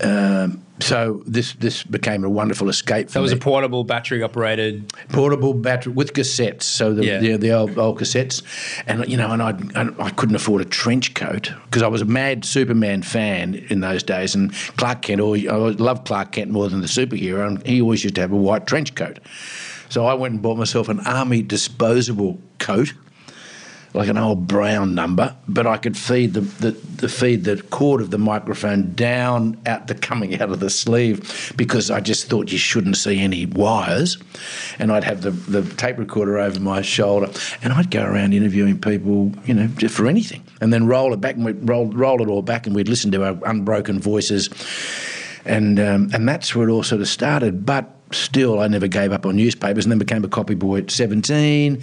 Um, 0.00 0.62
so 0.80 1.22
this 1.26 1.54
this 1.54 1.82
became 1.82 2.24
a 2.24 2.28
wonderful 2.28 2.68
escape. 2.68 3.14
It 3.14 3.20
was 3.20 3.32
me. 3.32 3.38
a 3.38 3.40
portable 3.40 3.84
battery 3.84 4.22
operated 4.22 4.92
portable 5.08 5.54
battery 5.54 5.92
with 5.92 6.12
cassettes. 6.12 6.62
So 6.62 6.94
the 6.94 7.04
yeah. 7.04 7.18
the, 7.18 7.36
the, 7.36 7.52
old, 7.52 7.78
old 7.78 7.98
cassettes, 7.98 8.42
and 8.86 9.06
you 9.08 9.16
know, 9.16 9.30
and 9.30 9.42
I 9.42 9.56
I 9.98 10.10
couldn't 10.10 10.36
afford 10.36 10.62
a 10.62 10.64
trench 10.64 11.14
coat 11.14 11.52
because 11.64 11.82
I 11.82 11.88
was 11.88 12.02
a 12.02 12.06
mad 12.06 12.44
Superman 12.44 13.02
fan 13.02 13.54
in 13.54 13.80
those 13.80 14.02
days, 14.02 14.34
and 14.34 14.52
Clark 14.76 15.02
Kent. 15.02 15.20
Or 15.20 15.36
I 15.36 15.56
loved 15.56 16.06
Clark 16.06 16.32
Kent 16.32 16.50
more 16.50 16.68
than 16.68 16.80
the 16.80 16.86
superhero, 16.86 17.46
and 17.46 17.66
he 17.66 17.80
always 17.80 18.04
used 18.04 18.14
to 18.16 18.20
have 18.20 18.32
a 18.32 18.36
white 18.36 18.66
trench 18.66 18.94
coat. 18.94 19.18
So 19.88 20.06
I 20.06 20.14
went 20.14 20.34
and 20.34 20.42
bought 20.42 20.58
myself 20.58 20.88
an 20.88 21.00
army 21.00 21.42
disposable 21.42 22.38
coat 22.58 22.92
like 23.94 24.08
an 24.08 24.18
old 24.18 24.46
brown 24.46 24.94
number, 24.94 25.34
but 25.48 25.66
I 25.66 25.76
could 25.78 25.96
feed 25.96 26.34
the, 26.34 26.40
the, 26.40 26.70
the, 26.72 27.08
feed 27.08 27.44
the 27.44 27.62
cord 27.62 28.00
of 28.00 28.10
the 28.10 28.18
microphone 28.18 28.94
down 28.94 29.58
out 29.66 29.86
the 29.86 29.94
coming 29.94 30.40
out 30.40 30.50
of 30.50 30.60
the 30.60 30.68
sleeve 30.68 31.52
because 31.56 31.90
I 31.90 32.00
just 32.00 32.28
thought 32.28 32.52
you 32.52 32.58
shouldn't 32.58 32.96
see 32.96 33.18
any 33.18 33.46
wires, 33.46 34.18
and 34.78 34.92
I'd 34.92 35.04
have 35.04 35.22
the, 35.22 35.30
the 35.30 35.62
tape 35.76 35.98
recorder 35.98 36.38
over 36.38 36.60
my 36.60 36.82
shoulder, 36.82 37.32
and 37.62 37.72
I'd 37.72 37.90
go 37.90 38.04
around 38.04 38.34
interviewing 38.34 38.78
people, 38.78 39.32
you 39.46 39.54
know, 39.54 39.68
just 39.68 39.94
for 39.94 40.06
anything, 40.06 40.44
and 40.60 40.72
then 40.72 40.86
roll 40.86 41.14
it 41.14 41.20
back 41.20 41.36
and 41.36 41.44
we'd 41.44 41.68
roll 41.68 41.86
roll 41.86 42.22
it 42.22 42.28
all 42.28 42.42
back, 42.42 42.66
and 42.66 42.76
we'd 42.76 42.88
listen 42.88 43.10
to 43.12 43.24
our 43.24 43.38
unbroken 43.46 44.00
voices, 44.00 44.50
and 45.46 45.80
um, 45.80 46.10
and 46.12 46.28
that's 46.28 46.54
where 46.54 46.68
it 46.68 46.72
all 46.72 46.82
sort 46.82 47.00
of 47.00 47.08
started, 47.08 47.64
but. 47.64 47.94
Still, 48.10 48.58
I 48.58 48.68
never 48.68 48.88
gave 48.88 49.12
up 49.12 49.26
on 49.26 49.36
newspapers 49.36 49.84
and 49.84 49.92
then 49.92 49.98
became 49.98 50.24
a 50.24 50.28
copy 50.28 50.54
boy 50.54 50.78
at 50.78 50.90
17 50.90 51.82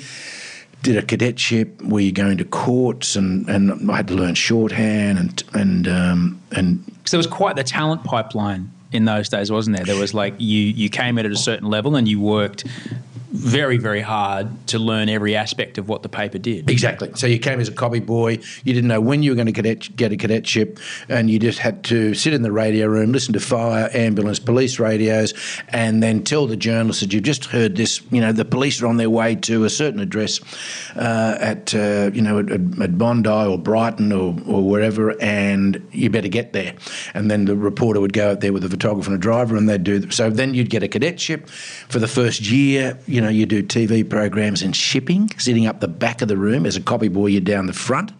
did 0.85 0.97
a 0.97 1.01
cadetship 1.01 1.81
where 1.81 2.03
you 2.03 2.11
go 2.11 2.27
into 2.27 2.45
courts, 2.45 3.15
and, 3.15 3.49
and 3.49 3.91
I 3.91 3.97
had 3.97 4.07
to 4.09 4.13
learn 4.13 4.35
shorthand 4.35 5.17
and 5.17 5.43
and 5.53 5.87
um, 5.87 6.41
and. 6.51 6.83
So 7.05 7.17
there 7.17 7.19
was 7.19 7.27
quite 7.27 7.55
the 7.55 7.63
talent 7.63 8.03
pipeline 8.03 8.71
in 8.91 9.05
those 9.05 9.27
days, 9.27 9.51
wasn't 9.51 9.77
there? 9.77 9.85
There 9.85 9.99
was 9.99 10.13
like 10.13 10.35
you 10.37 10.61
you 10.61 10.89
came 10.89 11.17
in 11.17 11.25
at 11.25 11.31
a 11.31 11.37
certain 11.37 11.69
level 11.69 11.95
and 11.95 12.07
you 12.07 12.21
worked 12.21 12.65
very, 13.45 13.77
very 13.77 14.01
hard 14.01 14.67
to 14.67 14.79
learn 14.79 15.09
every 15.09 15.35
aspect 15.35 15.77
of 15.77 15.89
what 15.89 16.03
the 16.03 16.09
paper 16.09 16.37
did. 16.37 16.69
Exactly. 16.69 17.11
So 17.15 17.27
you 17.27 17.39
came 17.39 17.59
as 17.59 17.67
a 17.67 17.71
copy 17.73 17.99
boy. 17.99 18.39
You 18.63 18.73
didn't 18.73 18.87
know 18.87 19.01
when 19.01 19.23
you 19.23 19.31
were 19.31 19.35
going 19.35 19.47
to 19.47 19.53
cadet, 19.53 19.95
get 19.95 20.11
a 20.11 20.17
cadetship, 20.17 20.79
and 21.09 21.29
you 21.29 21.39
just 21.39 21.59
had 21.59 21.83
to 21.85 22.13
sit 22.13 22.33
in 22.33 22.43
the 22.43 22.51
radio 22.51 22.87
room, 22.87 23.11
listen 23.11 23.33
to 23.33 23.39
fire, 23.39 23.89
ambulance, 23.93 24.39
police 24.39 24.79
radios, 24.79 25.33
and 25.69 26.01
then 26.01 26.23
tell 26.23 26.47
the 26.47 26.55
journalists 26.55 27.01
that 27.01 27.13
you've 27.13 27.23
just 27.23 27.45
heard 27.45 27.75
this. 27.75 28.01
You 28.11 28.21
know, 28.21 28.31
the 28.31 28.45
police 28.45 28.81
are 28.81 28.87
on 28.87 28.97
their 28.97 29.09
way 29.09 29.35
to 29.35 29.63
a 29.65 29.69
certain 29.69 29.99
address 29.99 30.39
uh, 30.95 31.37
at 31.39 31.75
uh, 31.75 32.11
you 32.13 32.21
know 32.21 32.39
at, 32.39 32.51
at, 32.51 32.97
Bondi 32.97 33.29
or 33.29 33.57
Brighton 33.57 34.11
or, 34.11 34.35
or 34.47 34.63
wherever, 34.63 35.19
and 35.21 35.85
you 35.91 36.09
better 36.09 36.29
get 36.29 36.53
there. 36.53 36.75
And 37.13 37.29
then 37.29 37.45
the 37.45 37.55
reporter 37.55 37.99
would 37.99 38.13
go 38.13 38.31
out 38.31 38.41
there 38.41 38.53
with 38.53 38.63
a 38.63 38.69
photographer 38.69 39.11
and 39.11 39.19
a 39.19 39.21
driver, 39.21 39.55
and 39.55 39.67
they'd 39.67 39.83
do. 39.83 40.09
So 40.11 40.29
then 40.29 40.53
you'd 40.53 40.69
get 40.69 40.83
a 40.83 40.87
cadetship 40.87 41.49
for 41.49 41.99
the 41.99 42.07
first 42.07 42.49
year. 42.49 42.97
You 43.05 43.21
know 43.21 43.25
know, 43.25 43.31
you 43.35 43.45
do 43.45 43.63
TV 43.63 44.07
programs 44.07 44.61
in 44.61 44.73
shipping, 44.73 45.29
sitting 45.37 45.67
up 45.67 45.79
the 45.79 45.87
back 45.87 46.21
of 46.21 46.27
the 46.27 46.37
room 46.37 46.65
as 46.65 46.75
a 46.75 46.81
copy 46.81 47.07
boy, 47.07 47.27
you're 47.27 47.41
down 47.41 47.67
the 47.67 47.73
front 47.73 48.11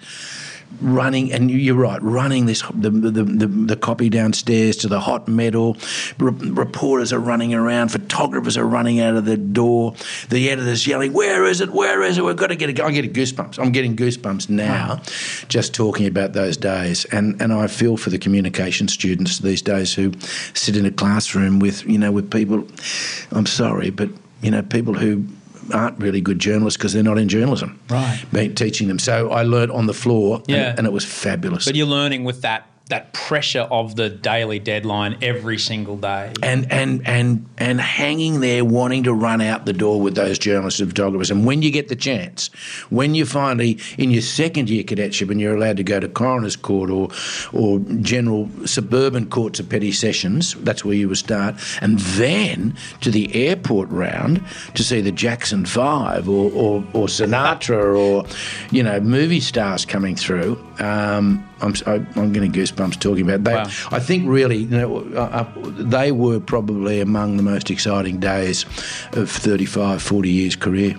running, 0.82 1.32
and 1.32 1.50
you're 1.50 1.76
right, 1.76 2.02
running 2.02 2.46
this 2.46 2.62
the 2.74 2.90
the, 2.90 3.24
the, 3.24 3.48
the 3.48 3.76
copy 3.76 4.10
downstairs 4.10 4.78
to 4.78 4.88
the 4.88 5.00
hot 5.00 5.28
metal. 5.28 5.78
reporters 6.18 7.14
are 7.14 7.20
running 7.20 7.54
around, 7.54 7.90
photographers 7.90 8.58
are 8.58 8.66
running 8.66 9.00
out 9.00 9.16
of 9.16 9.26
the 9.26 9.38
door. 9.38 9.96
The 10.30 10.50
editor's 10.50 10.86
yelling, 10.86 11.14
"Where 11.14 11.46
is 11.46 11.62
it? 11.62 11.72
Where 11.72 12.02
is 12.04 12.18
it? 12.18 12.24
We've 12.24 12.36
got 12.36 12.48
to 12.48 12.56
get 12.56 12.70
it." 12.70 12.80
I'm 12.80 12.94
getting 12.94 13.14
goosebumps. 13.14 13.60
I'm 13.60 13.72
getting 13.72 13.96
goosebumps 13.96 14.50
now, 14.50 14.94
uh-huh. 14.94 15.46
just 15.48 15.74
talking 15.74 16.08
about 16.08 16.34
those 16.34 16.58
days, 16.58 17.06
and 17.06 17.42
and 17.42 17.54
I 17.54 17.68
feel 17.68 17.98
for 17.98 18.10
the 18.10 18.20
communication 18.20 18.88
students 18.88 19.40
these 19.40 19.62
days 19.62 19.94
who 19.94 20.12
sit 20.54 20.76
in 20.78 20.86
a 20.86 20.92
classroom 20.92 21.60
with 21.60 21.86
you 21.86 21.98
know 21.98 22.12
with 22.12 22.32
people. 22.32 22.68
I'm 23.32 23.46
sorry, 23.46 23.90
but 23.90 24.10
you 24.42 24.52
know 24.52 24.62
people 24.62 24.94
who 24.94 25.26
aren't 25.74 26.00
really 26.00 26.22
good 26.22 26.40
journalists 26.40 26.78
because 26.78 26.94
they're 26.94 27.04
not 27.04 27.18
in 27.18 27.28
journalism. 27.28 27.80
Right. 27.90 28.24
Being, 28.32 28.56
teaching 28.56 28.88
them. 28.88 29.00
So 29.00 29.32
I 29.32 29.44
learned 29.44 29.72
on 29.72 29.88
the 29.88 29.94
floor 29.94 30.44
yeah. 30.48 30.70
and, 30.70 30.80
and, 30.80 30.88
it 30.88 30.94
was 30.94 31.06
fabulous. 31.06 31.66
But 31.66 31.76
you're 31.76 31.88
learning 31.88 32.24
with 32.24 32.42
that 32.42 32.68
that 32.90 33.14
pressure 33.14 33.62
of 33.72 33.96
the 33.96 34.10
daily 34.10 34.60
deadline 34.60 35.18
every 35.24 35.58
single 35.58 35.98
day. 35.98 36.32
And 36.44 36.72
and 36.72 37.02
and 37.08 37.50
and 37.58 37.82
hanging 37.82 38.42
there 38.42 38.64
wanting 38.64 39.04
to 39.04 39.14
run 39.14 39.42
out 39.42 39.66
the 39.66 39.74
door 39.74 40.00
with 40.00 40.14
those 40.14 40.38
journalists 40.38 40.80
and 40.80 40.90
photographers. 40.90 41.32
And 41.32 41.46
when 41.46 41.64
you 41.64 41.72
get 41.72 41.88
the 41.88 41.96
chance, 41.96 42.50
when 42.92 43.16
you 43.16 43.26
finally 43.26 43.80
in 43.98 44.12
your 44.12 44.22
second 44.22 44.70
year 44.70 44.84
cadetship 44.84 45.32
and 45.32 45.42
you're 45.42 45.56
allowed 45.56 45.78
to 45.78 45.84
go 45.84 46.00
to 46.00 46.08
coroner's 46.08 46.56
court 46.56 46.92
or 46.92 47.10
or 47.54 47.80
general 48.02 48.50
suburban 48.66 49.30
courts 49.32 49.60
of 49.60 49.68
petty 49.68 49.92
sessions, 49.92 50.54
that's 50.60 50.86
where 50.86 50.96
you 50.96 51.08
would 51.10 51.18
start. 51.18 51.56
And 51.82 51.98
then 52.00 52.76
to 53.02 53.10
the 53.10 53.34
airport 53.34 53.90
round 53.90 54.44
to 54.76 54.84
see 54.84 55.02
the 55.02 55.12
Jackson 55.12 55.66
Five 55.66 56.30
or 56.30 56.52
or, 56.52 56.86
or 56.94 57.08
Sinatra 57.08 57.98
or 57.98 58.28
you 58.72 58.84
know 58.84 59.00
movie 59.00 59.40
stars 59.40 59.86
coming 59.86 60.16
through. 60.16 60.64
Um, 60.78 61.44
I'm, 61.66 62.08
I'm 62.16 62.32
getting 62.32 62.52
goosebumps 62.52 63.00
talking 63.00 63.30
about. 63.30 63.44
that. 63.46 63.68
wow. 63.68 63.98
I 63.98 64.00
think 64.00 64.28
really, 64.28 64.58
you 64.58 64.68
know, 64.68 64.98
uh, 65.16 65.46
uh, 65.56 65.62
they 65.64 66.12
were 66.12 66.40
probably 66.40 67.02
among 67.02 67.38
the 67.38 67.44
most 67.44 67.72
exciting 67.72 68.20
days 68.20 68.64
of 69.14 69.30
35, 69.30 70.02
40 70.02 70.30
years 70.30 70.56
career. 70.56 70.96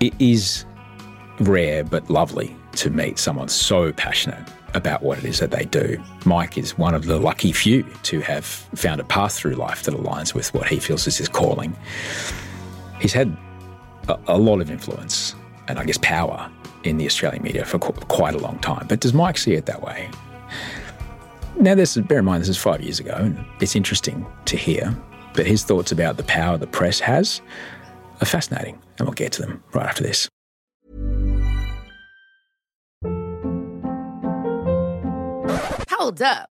It 0.00 0.14
is 0.18 0.64
rare 1.40 1.84
but 1.84 2.08
lovely 2.10 2.56
to 2.72 2.90
meet 2.90 3.18
someone 3.18 3.48
so 3.48 3.92
passionate 3.92 4.48
about 4.74 5.02
what 5.02 5.18
it 5.18 5.24
is 5.24 5.38
that 5.38 5.50
they 5.50 5.64
do. 5.64 6.02
Mike 6.24 6.58
is 6.58 6.76
one 6.76 6.94
of 6.94 7.06
the 7.06 7.18
lucky 7.18 7.52
few 7.52 7.84
to 8.02 8.20
have 8.20 8.44
found 8.44 9.00
a 9.00 9.04
path 9.04 9.34
through 9.34 9.54
life 9.54 9.84
that 9.84 9.94
aligns 9.94 10.34
with 10.34 10.52
what 10.52 10.68
he 10.68 10.80
feels 10.80 11.06
is 11.06 11.16
his 11.16 11.28
calling. 11.28 11.76
He's 13.00 13.12
had 13.12 13.36
a, 14.08 14.18
a 14.26 14.38
lot 14.38 14.60
of 14.60 14.70
influence 14.70 15.34
and 15.68 15.78
I 15.78 15.84
guess 15.84 15.98
power 15.98 16.50
in 16.84 16.98
the 16.98 17.06
Australian 17.06 17.42
media 17.42 17.64
for 17.64 17.78
qu- 17.78 17.92
quite 18.06 18.34
a 18.34 18.38
long 18.38 18.58
time. 18.60 18.86
But 18.88 19.00
does 19.00 19.12
Mike 19.12 19.38
see 19.38 19.54
it 19.54 19.66
that 19.66 19.82
way? 19.82 20.08
Now, 21.58 21.74
this 21.74 21.96
bear 21.96 22.18
in 22.18 22.24
mind 22.24 22.42
this 22.42 22.48
is 22.48 22.56
five 22.56 22.80
years 22.82 23.00
ago, 23.00 23.14
and 23.14 23.44
it's 23.60 23.76
interesting 23.76 24.26
to 24.46 24.56
hear. 24.56 24.96
But 25.34 25.46
his 25.46 25.64
thoughts 25.64 25.92
about 25.92 26.16
the 26.16 26.24
power 26.24 26.58
the 26.58 26.66
press 26.66 27.00
has 27.00 27.40
are 28.20 28.26
fascinating, 28.26 28.78
and 28.98 29.06
we'll 29.06 29.14
get 29.14 29.32
to 29.32 29.42
them 29.42 29.62
right 29.72 29.86
after 29.86 30.02
this. 30.02 30.28
Hold 35.90 36.22
up. 36.22 36.50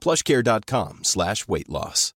plushcare.com 0.00 1.00
slash 1.02 1.46
weight 1.48 1.68
loss. 1.68 2.14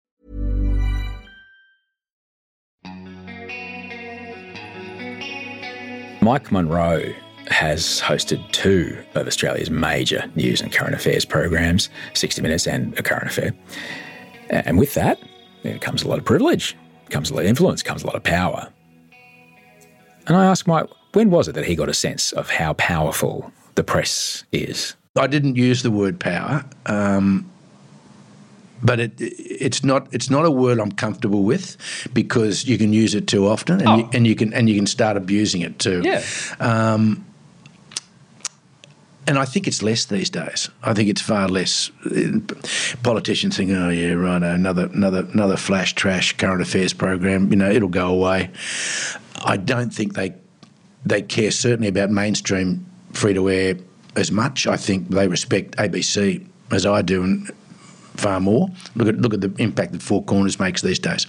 Mike 6.23 6.53
Munro 6.53 7.03
has 7.47 8.01
hosted 8.01 8.51
two 8.53 8.97
of 9.15 9.27
Australia's 9.27 9.71
major 9.71 10.31
news 10.35 10.61
and 10.61 10.73
current 10.73 10.95
affairs 10.95 11.25
programs, 11.25 11.89
60 12.15 12.43
Minutes 12.43 12.67
and 12.67 12.97
A 12.99 13.03
Current 13.03 13.27
Affair. 13.27 13.53
And 14.51 14.79
with 14.79 14.95
that, 14.95 15.19
it 15.63 15.81
comes 15.81 16.03
a 16.03 16.09
lot 16.09 16.19
of 16.19 16.25
privilege, 16.25 16.77
comes 17.09 17.31
a 17.31 17.35
lot 17.35 17.41
of 17.41 17.47
influence, 17.47 17.83
comes 17.83 18.03
a 18.03 18.07
lot 18.07 18.17
of 18.17 18.23
power. 18.23 18.69
And 20.27 20.37
I 20.37 20.45
asked 20.47 20.67
Mike, 20.67 20.87
when 21.13 21.31
was 21.31 21.49
it 21.49 21.53
that 21.55 21.65
he 21.65 21.75
got 21.75 21.89
a 21.89 21.95
sense 21.95 22.33
of 22.33 22.51
how 22.51 22.75
powerful 22.75 23.51
the 23.75 23.83
press 23.83 24.45
is? 24.53 24.95
I 25.17 25.27
didn't 25.27 25.57
use 25.57 25.83
the 25.83 25.91
word 25.91 26.21
power, 26.21 26.65
um, 26.87 27.50
but 28.83 28.99
it, 29.01 29.13
it's 29.19 29.85
not 29.85 30.07
it's 30.13 30.31
not 30.31 30.45
a 30.45 30.51
word 30.51 30.79
I'm 30.81 30.93
comfortable 30.93 31.43
with 31.43 31.77
because 32.13 32.65
you 32.67 32.79
can 32.79 32.93
use 32.93 33.15
it 33.15 33.27
too 33.27 33.47
often, 33.47 33.81
and, 33.81 33.89
Oh. 33.89 33.97
you, 33.99 34.09
and 34.13 34.27
you 34.27 34.35
can 34.35 34.53
and 34.53 34.69
you 34.69 34.77
can 34.77 34.87
start 34.87 35.17
abusing 35.17 35.61
it 35.63 35.79
too. 35.79 36.03
Yeah. 36.05 36.23
Um, 36.61 37.25
and 39.27 39.39
I 39.39 39.45
think 39.45 39.69
it's 39.69 39.83
less 39.83 40.07
these 40.07 40.31
days. 40.31 40.71
I 40.83 40.93
think 40.95 41.09
it's 41.09 41.21
far 41.21 41.47
less. 41.49 41.91
Politicians 43.03 43.57
think, 43.57 43.71
"Oh 43.71 43.91
yeah, 43.91 44.13
right, 44.15 44.43
another 44.43 44.87
another 44.93 45.27
another 45.33 45.57
flash 45.57 45.95
trash 45.95 46.37
current 46.37 46.63
affairs 46.63 46.93
program. 46.93 47.51
You 47.51 47.57
know, 47.57 47.71
it'll 47.71 47.89
go 47.89 48.09
away." 48.09 48.51
I 49.45 49.57
don't 49.57 49.93
think 49.95 50.15
they 50.15 50.33
they 51.07 51.23
care 51.23 51.51
certainly 51.51 51.89
about 51.89 52.11
mainstream 52.11 52.85
free 53.13 53.35
to 53.35 53.49
air 53.51 53.77
as 54.17 54.33
much. 54.33 54.67
I 54.67 54.77
think 54.77 55.09
they 55.11 55.29
respect 55.29 55.77
ABC 55.77 56.45
as 56.73 56.85
I 56.87 57.03
do, 57.03 57.23
and 57.23 57.51
far 58.21 58.41
more. 58.41 58.69
Look 58.95 59.09
at 59.09 59.17
look 59.17 59.35
at 59.35 59.41
the 59.41 59.53
impact 59.59 59.93
that 59.93 60.03
Four 60.03 60.23
Corners 60.25 60.61
makes 60.61 60.83
these 60.83 60.99
days, 60.99 61.27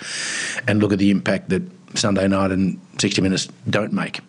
and 0.67 0.79
look 0.79 0.93
at 0.93 0.99
the 0.99 1.09
impact 1.09 1.49
that 1.49 1.63
Sunday 1.95 2.27
Night 2.27 2.51
and 2.51 2.79
60 2.99 3.21
Minutes 3.21 3.47
don't 3.69 3.93
make. 3.93 4.19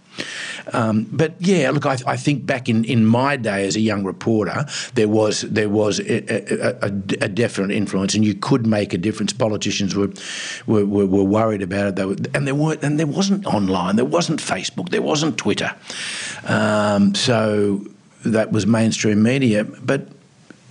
Um, 0.73 1.07
but 1.11 1.35
yeah, 1.41 1.71
look, 1.71 1.87
I, 1.87 1.97
I 2.07 2.17
think 2.17 2.45
back 2.45 2.69
in, 2.69 2.85
in 2.85 3.05
my 3.07 3.37
day 3.37 3.67
as 3.67 3.77
a 3.77 3.81
young 3.81 4.05
reporter, 4.05 4.67
there 4.95 5.09
was 5.09 5.41
there 5.43 5.69
was 5.69 6.01
a, 6.01 6.85
a, 6.85 6.87
a, 6.87 7.29
definite 7.29 7.75
influence, 7.75 8.15
and 8.15 8.25
you 8.25 8.35
could 8.35 8.67
make 8.67 8.93
a 8.93 8.99
difference. 8.99 9.33
Politicians 9.33 9.97
were 9.97 10.13
were, 10.67 10.85
were, 10.85 11.07
were 11.07 11.25
worried 11.25 11.63
about 11.63 11.89
it, 11.89 11.97
they 11.97 12.05
were, 12.05 12.17
and 12.35 12.47
there 12.47 12.55
weren't, 12.55 12.83
and 12.83 12.99
there 12.99 13.07
wasn't 13.07 13.47
online, 13.47 13.97
there 13.97 14.05
wasn't 14.05 14.41
Facebook, 14.41 14.91
there 14.91 15.03
wasn't 15.03 15.39
Twitter, 15.39 15.75
um, 16.45 17.15
so 17.15 17.85
that 18.25 18.53
was 18.53 18.67
mainstream 18.67 19.23
media. 19.23 19.65
But 19.65 20.09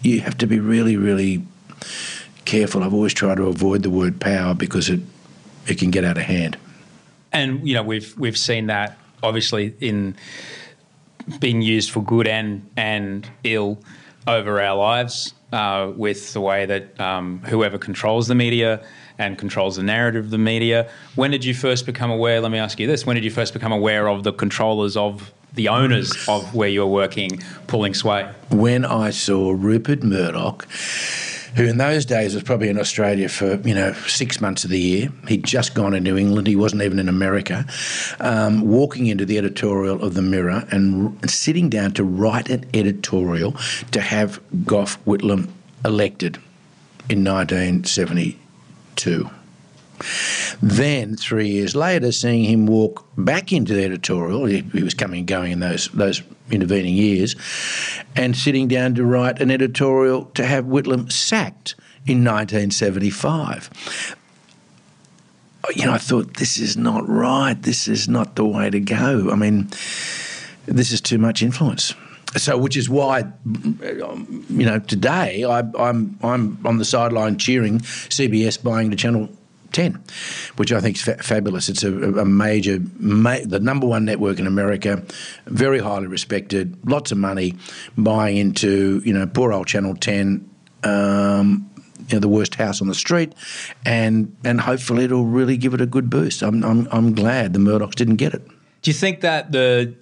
you 0.04 0.22
have 0.22 0.38
to 0.38 0.48
be 0.48 0.60
really, 0.60 0.98
really 0.98 1.44
careful. 2.46 2.84
I've 2.84 2.94
always 2.94 3.14
tried 3.14 3.38
to 3.38 3.48
avoid 3.48 3.84
the 3.84 3.90
word 3.90 4.20
power 4.20 4.54
because 4.54 4.90
it 4.90 5.00
it 5.68 5.78
can 5.78 5.92
get 5.92 6.04
out 6.04 6.18
of 6.18 6.24
hand. 6.24 6.58
and 7.32 7.68
you 7.68 7.74
know 7.74 7.84
we've 7.84 8.18
we've 8.18 8.38
seen 8.38 8.68
that 8.68 8.98
obviously 9.24 9.74
in 9.80 10.16
being 11.40 11.62
used 11.62 11.92
for 11.92 12.04
good 12.04 12.28
and 12.28 12.68
and 12.76 13.30
ill 13.44 13.78
over 14.28 14.60
our 14.62 14.76
lives 14.76 15.34
uh, 15.52 15.92
with 15.96 16.34
the 16.34 16.42
way 16.42 16.66
that 16.66 17.00
um, 17.00 17.40
whoever 17.46 17.78
controls 17.78 18.28
the 18.28 18.36
media 18.36 18.84
and 19.18 19.38
controls 19.38 19.76
the 19.76 19.84
narrative 19.84 20.26
of 20.26 20.32
the 20.32 20.38
media. 20.38 20.90
When 21.16 21.32
did 21.32 21.44
you 21.46 21.54
first 21.54 21.86
become 21.86 22.10
aware? 22.10 22.42
Let 22.42 22.52
me 22.52 22.58
ask 22.58 22.80
you 22.80 22.88
this: 22.88 23.06
When 23.06 23.16
did 23.16 23.24
you 23.24 23.32
first 23.32 23.54
become 23.54 23.72
aware 23.72 24.08
of 24.10 24.24
the 24.24 24.34
controllers 24.34 24.98
of 24.98 25.32
the 25.54 25.68
owners 25.68 26.12
of 26.28 26.56
where 26.56 26.70
you're 26.70 26.88
working 26.88 27.42
pulling 27.68 27.94
sway? 27.94 28.30
when 28.50 28.86
I 28.86 29.10
saw 29.12 29.52
Rupert 29.52 30.02
Murdoch, 30.04 30.68
who 31.56 31.66
in 31.66 31.78
those 31.78 32.06
days 32.06 32.34
was 32.34 32.44
probably 32.44 32.70
in 32.70 32.80
Australia 32.80 33.30
for 33.30 33.56
you 33.68 33.74
know 33.74 33.94
six 34.08 34.42
months 34.42 34.64
of 34.64 34.70
the 34.70 34.80
year. 34.80 35.10
He'd 35.28 35.44
just 35.44 35.74
gone 35.74 35.94
into 35.94 36.18
England. 36.18 36.48
He 36.48 36.56
wasn't 36.56 36.84
even 36.84 37.00
in 37.00 37.10
America. 37.10 37.66
Um, 38.20 38.62
walking 38.62 39.08
into 39.08 39.26
the 39.26 39.38
editorial 39.38 40.02
of 40.04 40.14
the 40.14 40.22
Mirror 40.22 40.66
and 40.72 41.18
r- 41.22 41.28
sitting 41.28 41.70
down 41.70 41.92
to 41.94 42.04
write 42.04 42.50
an 42.50 42.66
editorial 42.74 43.56
to 43.92 44.02
have 44.02 44.40
Gough 44.66 45.04
Whitlam 45.06 45.50
elected 45.84 46.38
in 47.10 47.24
1972. 47.24 49.30
Then, 50.62 51.16
three 51.16 51.50
years 51.50 51.76
later, 51.76 52.12
seeing 52.12 52.44
him 52.44 52.66
walk 52.66 53.06
back 53.18 53.52
into 53.52 53.74
the 53.74 53.84
editorial, 53.84 54.46
he, 54.46 54.62
he 54.74 54.84
was 54.84 54.94
coming 54.94 55.20
and 55.20 55.28
going 55.28 55.52
in 55.52 55.60
those 55.60 55.88
those 55.90 56.22
intervening 56.50 56.96
years, 56.96 57.36
and 58.16 58.36
sitting 58.36 58.68
down 58.68 58.96
to 58.96 59.06
write 59.06 59.42
an 59.42 59.52
editorial 59.52 60.26
to 60.34 60.46
have 60.46 60.66
Whitlam 60.66 61.12
sacked 61.12 61.76
in 62.06 62.24
1975. 62.24 64.16
You 65.76 65.86
know, 65.86 65.94
I 65.94 65.98
thought 65.98 66.36
this 66.36 66.58
is 66.58 66.76
not 66.76 67.08
right. 67.08 67.54
This 67.54 67.88
is 67.88 68.08
not 68.08 68.36
the 68.36 68.46
way 68.46 68.70
to 68.70 68.80
go. 68.80 69.30
I 69.32 69.36
mean, 69.36 69.70
this 70.66 70.92
is 70.92 71.02
too 71.02 71.18
much 71.18 71.44
influence. 71.44 71.94
So, 72.38 72.58
which 72.58 72.78
is 72.78 72.90
why, 72.90 73.26
you 73.46 74.66
know, 74.66 74.80
today 74.80 75.44
I, 75.44 75.60
I'm 75.78 76.18
I'm 76.24 76.58
on 76.66 76.78
the 76.78 76.86
sideline 76.86 77.38
cheering 77.38 77.80
CBS 77.80 78.62
buying 78.62 78.90
the 78.90 78.96
channel 78.96 79.30
10, 79.72 80.02
which 80.58 80.72
I 80.72 80.80
think 80.80 80.98
is 80.98 81.04
fa- 81.04 81.18
fabulous. 81.22 81.70
It's 81.70 81.84
a, 81.84 81.92
a 82.20 82.26
major, 82.26 82.80
ma- 83.00 83.40
the 83.46 83.60
number 83.60 83.88
one 83.88 84.06
network 84.06 84.40
in 84.40 84.48
America, 84.48 85.04
very 85.48 85.80
highly 85.80 86.08
respected, 86.08 86.78
lots 86.90 87.12
of 87.12 87.18
money, 87.18 87.56
buying 87.98 88.38
into 88.38 89.02
you 89.06 89.14
know 89.14 89.26
poor 89.28 89.54
old 89.54 89.68
Channel 89.68 89.96
10. 89.96 90.50
Um, 90.84 91.68
you 92.08 92.16
know, 92.16 92.20
the 92.20 92.28
worst 92.28 92.56
house 92.56 92.82
on 92.82 92.88
the 92.88 92.96
street, 92.96 93.34
and 93.86 94.36
and 94.44 94.60
hopefully 94.60 95.06
it'll 95.06 95.26
really 95.26 95.56
give 95.56 95.74
it 95.74 95.82
a 95.82 95.86
good 95.86 96.10
boost. 96.10 96.42
I'm 96.42 96.64
I'm, 96.64 96.88
I'm 96.92 97.14
glad 97.14 97.54
the 97.54 97.60
Murdochs 97.60 97.96
didn't 97.96 98.18
get 98.18 98.34
it. 98.34 98.46
Do 98.82 98.90
you 98.90 98.94
think 98.94 99.22
that 99.22 99.52
the 99.52 99.94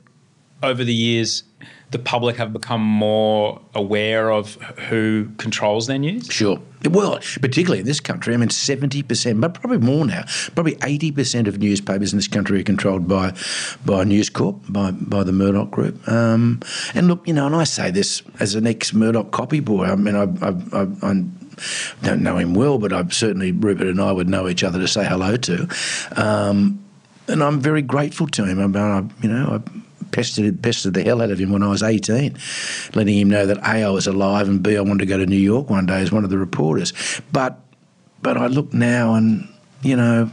over 0.64 0.84
the 0.84 0.94
years 0.94 1.44
the 1.92 2.00
public 2.00 2.38
have 2.38 2.54
become 2.54 2.82
more 2.82 3.60
aware 3.74 4.32
of 4.32 4.56
who 4.90 5.30
controls 5.38 5.88
their 5.88 5.98
news? 5.98 6.28
Sure. 6.28 6.60
Well, 6.90 7.20
particularly 7.42 7.80
in 7.80 7.86
this 7.86 8.00
country, 8.00 8.34
I 8.34 8.38
mean, 8.38 8.50
70%, 8.50 9.42
but 9.42 9.54
probably 9.56 9.80
more 9.80 10.06
now, 10.06 10.24
probably 10.56 10.76
80% 10.76 11.48
of 11.48 11.60
newspapers 11.60 12.14
in 12.14 12.18
this 12.18 12.28
country 12.28 12.60
are 12.62 12.64
controlled 12.64 13.08
by 13.08 13.34
by 13.86 14.04
News 14.06 14.30
Corp, 14.30 14.58
by, 14.70 14.92
by 14.92 15.24
the 15.24 15.34
Murdoch 15.34 15.72
Group. 15.72 16.08
Um, 16.08 16.62
and 16.94 17.08
look, 17.08 17.28
you 17.28 17.34
know, 17.34 17.48
and 17.48 17.56
I 17.56 17.66
say 17.66 17.92
this 17.92 18.22
as 18.40 18.56
an 18.56 18.66
ex 18.66 18.94
Murdoch 18.94 19.32
copy 19.32 19.60
boy, 19.60 19.86
I 19.86 19.96
mean, 19.96 20.16
I, 20.16 20.24
I, 20.42 20.82
I, 20.82 20.88
I'm 21.02 21.38
don't 22.04 22.24
know 22.24 22.38
him 22.38 22.54
well, 22.54 22.78
but 22.78 22.94
I 22.94 23.06
certainly 23.10 23.52
Rupert 23.52 23.88
and 23.88 24.00
I 24.00 24.14
would 24.14 24.30
know 24.30 24.48
each 24.48 24.64
other 24.64 24.80
to 24.80 24.88
say 24.88 25.06
hello 25.06 25.36
to. 25.36 25.68
Um, 26.16 26.84
and 27.28 27.44
I'm 27.44 27.60
very 27.60 27.82
grateful 27.82 28.28
to 28.28 28.46
him. 28.46 28.60
I, 28.76 29.04
you 29.22 29.30
know, 29.30 29.62
I 29.62 29.80
pestered, 30.12 30.62
pestered 30.62 30.94
the 30.94 31.04
hell 31.04 31.22
out 31.22 31.32
of 31.32 31.40
him 31.40 31.52
when 31.52 31.64
I 31.64 31.68
was 31.68 31.84
18, 31.84 32.38
letting 32.96 33.18
him 33.18 33.30
know 33.30 33.46
that 33.46 33.58
A, 33.60 33.84
I 33.84 33.90
was 33.90 34.08
alive, 34.08 34.48
and 34.48 34.62
B, 34.62 34.78
I 34.78 34.82
wanted 34.82 35.00
to 35.00 35.06
go 35.06 35.18
to 35.18 35.26
New 35.26 35.38
York 35.38 35.70
one 35.70 35.86
day 35.86 36.02
as 36.02 36.12
one 36.12 36.24
of 36.24 36.30
the 36.30 36.38
reporters. 36.38 36.94
But, 37.32 37.60
but 38.22 38.38
I 38.38 38.48
look 38.48 38.74
now 38.74 39.16
and, 39.16 39.48
you 39.82 39.96
know, 39.96 40.32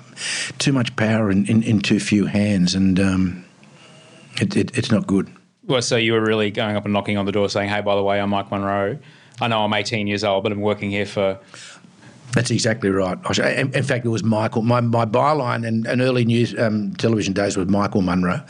too 0.59 0.73
much 0.73 0.95
power 0.97 1.31
in, 1.31 1.47
in, 1.47 1.63
in 1.63 1.81
too 1.81 2.01
few 2.01 2.27
hands, 2.27 2.75
and 2.75 2.99
um, 3.01 3.45
it, 4.41 4.57
it, 4.57 4.77
it's 4.77 4.91
not 4.91 5.07
good. 5.07 5.31
Well, 5.65 5.83
so 5.83 5.97
you 5.97 6.13
were 6.13 6.21
really 6.21 6.51
going 6.51 6.77
up 6.77 6.85
and 6.85 6.93
knocking 6.93 7.17
on 7.17 7.27
the 7.27 7.33
door 7.33 7.49
saying, 7.49 7.69
hey, 7.69 7.81
by 7.81 7.97
the 7.97 8.03
way, 8.03 8.21
I'm 8.21 8.31
Mike 8.31 8.51
Munro. 8.51 8.99
I 9.41 9.49
know 9.49 9.65
I'm 9.65 9.75
18 9.75 10.07
years 10.07 10.25
old, 10.25 10.45
but 10.45 10.53
I'm 10.53 10.61
working 10.61 10.91
here 10.91 11.07
for 11.07 11.39
that's 12.33 12.51
exactly 12.51 12.91
right. 12.91 13.19
In 13.39 13.83
fact, 13.83 14.05
it 14.05 14.11
was 14.11 14.23
Michael. 14.23 14.63
My, 14.63 14.81
my 14.81 15.07
byline 15.07 15.67
and, 15.67 15.87
and 15.87 16.01
early 16.03 16.25
news 16.25 16.59
um, 16.59 16.95
television 16.97 17.33
days 17.33 17.57
was 17.57 17.69
Michael 17.69 18.03
Munro, 18.03 18.43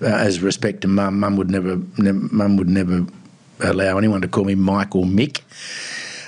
Uh, 0.00 0.06
as 0.06 0.40
respect 0.40 0.80
to 0.82 0.88
mum, 0.88 1.20
mum 1.20 1.36
would 1.36 1.50
never, 1.50 1.76
mum 1.98 2.56
would 2.56 2.68
never 2.68 3.06
allow 3.60 3.98
anyone 3.98 4.22
to 4.22 4.28
call 4.28 4.44
me 4.44 4.54
Mike 4.54 4.94
or 4.96 5.04
Mick. 5.04 5.42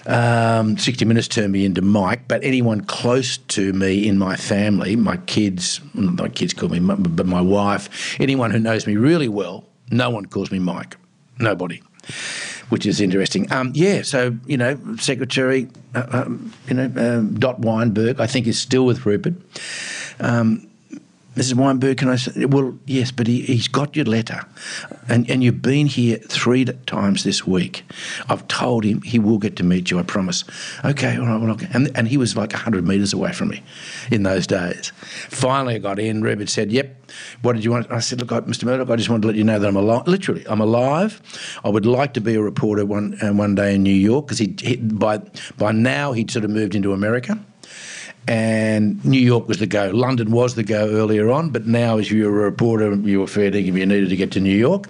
Um, 0.07 0.79
60 0.79 1.05
Minutes 1.05 1.29
turned 1.29 1.53
me 1.53 1.65
into 1.65 1.83
Mike, 1.83 2.29
but 2.29 2.43
anyone 2.43 2.83
close 2.83 3.37
to 3.39 3.73
me 3.73 4.07
in 4.07 4.19
my 4.19 4.37
family, 4.37 4.97
my 4.97 5.19
kids, 5.19 5.81
my 5.95 6.29
kids 6.29 6.55
call 6.55 6.71
me, 6.71 6.81
but 6.81 7.27
my 7.27 7.41
wife, 7.41 8.19
anyone 8.21 8.51
who 8.51 8.59
knows 8.59 8.87
me 8.87 8.97
really 8.97 9.29
well, 9.29 9.65
no 9.91 10.09
one 10.11 10.27
calls 10.27 10.51
me 10.51 10.59
Mike. 10.59 10.97
Nobody 11.39 11.83
which 12.69 12.87
is 12.87 13.01
interesting. 13.01 13.51
Um, 13.53 13.73
yeah, 13.75 14.03
so 14.03 14.37
you 14.47 14.57
know, 14.57 14.79
Secretary, 14.99 15.69
uh, 15.95 16.07
um, 16.11 16.53
you 16.69 16.75
know, 16.75 16.93
um, 16.97 17.39
Dot 17.39 17.61
Weinberg, 17.61 18.21
I 18.21 18.27
think 18.27 18.47
is 18.47 18.59
still 18.59 18.85
with 18.85 19.07
Rupert. 19.07 19.35
Um, 20.21 20.68
Mrs. 21.39 21.55
Weinberg, 21.55 21.99
can 21.99 22.09
I 22.09 22.17
say? 22.17 22.47
Well, 22.47 22.77
yes, 22.85 23.13
but 23.13 23.29
he, 23.29 23.43
has 23.55 23.69
got 23.69 23.95
your 23.95 24.07
letter. 24.07 24.45
And, 25.09 25.31
and 25.31 25.45
you've 25.45 25.63
been 25.63 25.87
here 25.87 26.17
three 26.17 26.65
times 26.65 27.23
this 27.23 27.47
week. 27.47 27.85
I've 28.29 28.49
told 28.49 28.83
him 28.83 29.03
he 29.03 29.21
will 29.21 29.39
get 29.39 29.55
to 29.57 29.63
meet 29.63 29.89
you, 29.89 30.01
I 30.01 30.03
promise. 30.03 30.43
Okay, 30.85 31.17
all 31.17 31.27
right, 31.27 31.41
well, 31.41 31.53
okay. 31.53 31.69
And, 31.73 31.97
and 31.97 32.09
he 32.09 32.17
was 32.17 32.37
like 32.37 32.53
100 32.53 32.85
metres 32.85 33.13
away 33.13 33.33
from 33.33 33.51
me 33.51 33.63
in 34.11 34.25
those 34.25 34.49
days. 34.49 34.91
Finally, 35.29 35.77
I 35.77 35.79
got 35.79 36.01
in. 36.01 36.23
Rupert 36.23 36.49
said, 36.49 36.73
Yep, 36.73 37.13
what 37.43 37.53
did 37.53 37.65
you 37.65 37.71
want? 37.71 37.89
I 37.89 38.01
said, 38.01 38.19
Look, 38.19 38.31
Mr. 38.47 38.65
Murdoch, 38.65 38.91
I 38.91 38.97
just 38.97 39.09
wanted 39.09 39.23
to 39.23 39.29
let 39.29 39.37
you 39.37 39.45
know 39.45 39.61
that 39.61 39.69
I'm 39.69 39.77
alive. 39.77 40.09
Literally, 40.09 40.45
I'm 40.49 40.61
alive. 40.61 41.23
I 41.63 41.69
would 41.69 41.87
like 41.87 42.15
to 42.15 42.21
be 42.21 42.35
a 42.35 42.43
reporter 42.43 42.85
one, 42.85 43.17
uh, 43.23 43.33
one 43.33 43.55
day 43.55 43.77
in 43.77 43.85
New 43.85 43.91
York 43.91 44.27
because 44.27 44.39
he, 44.39 44.57
he, 44.61 44.77
by, 44.77 45.19
by 45.57 45.71
now 45.71 46.11
he'd 46.11 46.33
sort 46.33 46.45
of 46.45 46.51
moved 46.51 46.75
into 46.75 46.93
America 46.93 47.39
and 48.29 49.03
New 49.07 49.21
York 49.21 49.49
was 49.49 49.59
the 49.59 49.67
go. 49.67 49.91
London 49.91 50.31
was 50.31 50.55
the 50.55 50.63
go 50.63 50.87
earlier 50.91 51.31
on, 51.31 51.49
but 51.49 51.67
now, 51.67 51.97
as 51.97 52.11
you 52.11 52.31
were 52.31 52.41
a 52.41 52.45
reporter, 52.45 52.95
you 52.95 53.21
were 53.21 53.27
fair 53.27 53.51
dinkum 53.51 53.79
you 53.79 53.87
needed 53.87 54.11
to 54.11 54.17
get 54.17 54.33
to 54.33 54.41
New 54.41 54.55
York. 54.55 54.87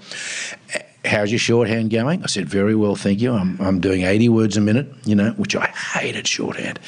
How's 1.05 1.31
your 1.31 1.38
shorthand 1.38 1.90
going? 1.90 2.24
I 2.24 2.27
said, 2.27 2.48
very 2.48 2.74
well, 2.74 2.96
thank 2.96 3.20
you. 3.20 3.33
I'm, 3.33 3.57
I'm 3.61 3.79
doing 3.81 4.03
80 4.03 4.29
words 4.31 4.57
a 4.57 4.61
minute, 4.61 4.92
you 5.05 5.14
know, 5.14 5.31
which 5.33 5.55
I 5.55 5.66
hated 5.66 6.27
shorthand. 6.27 6.81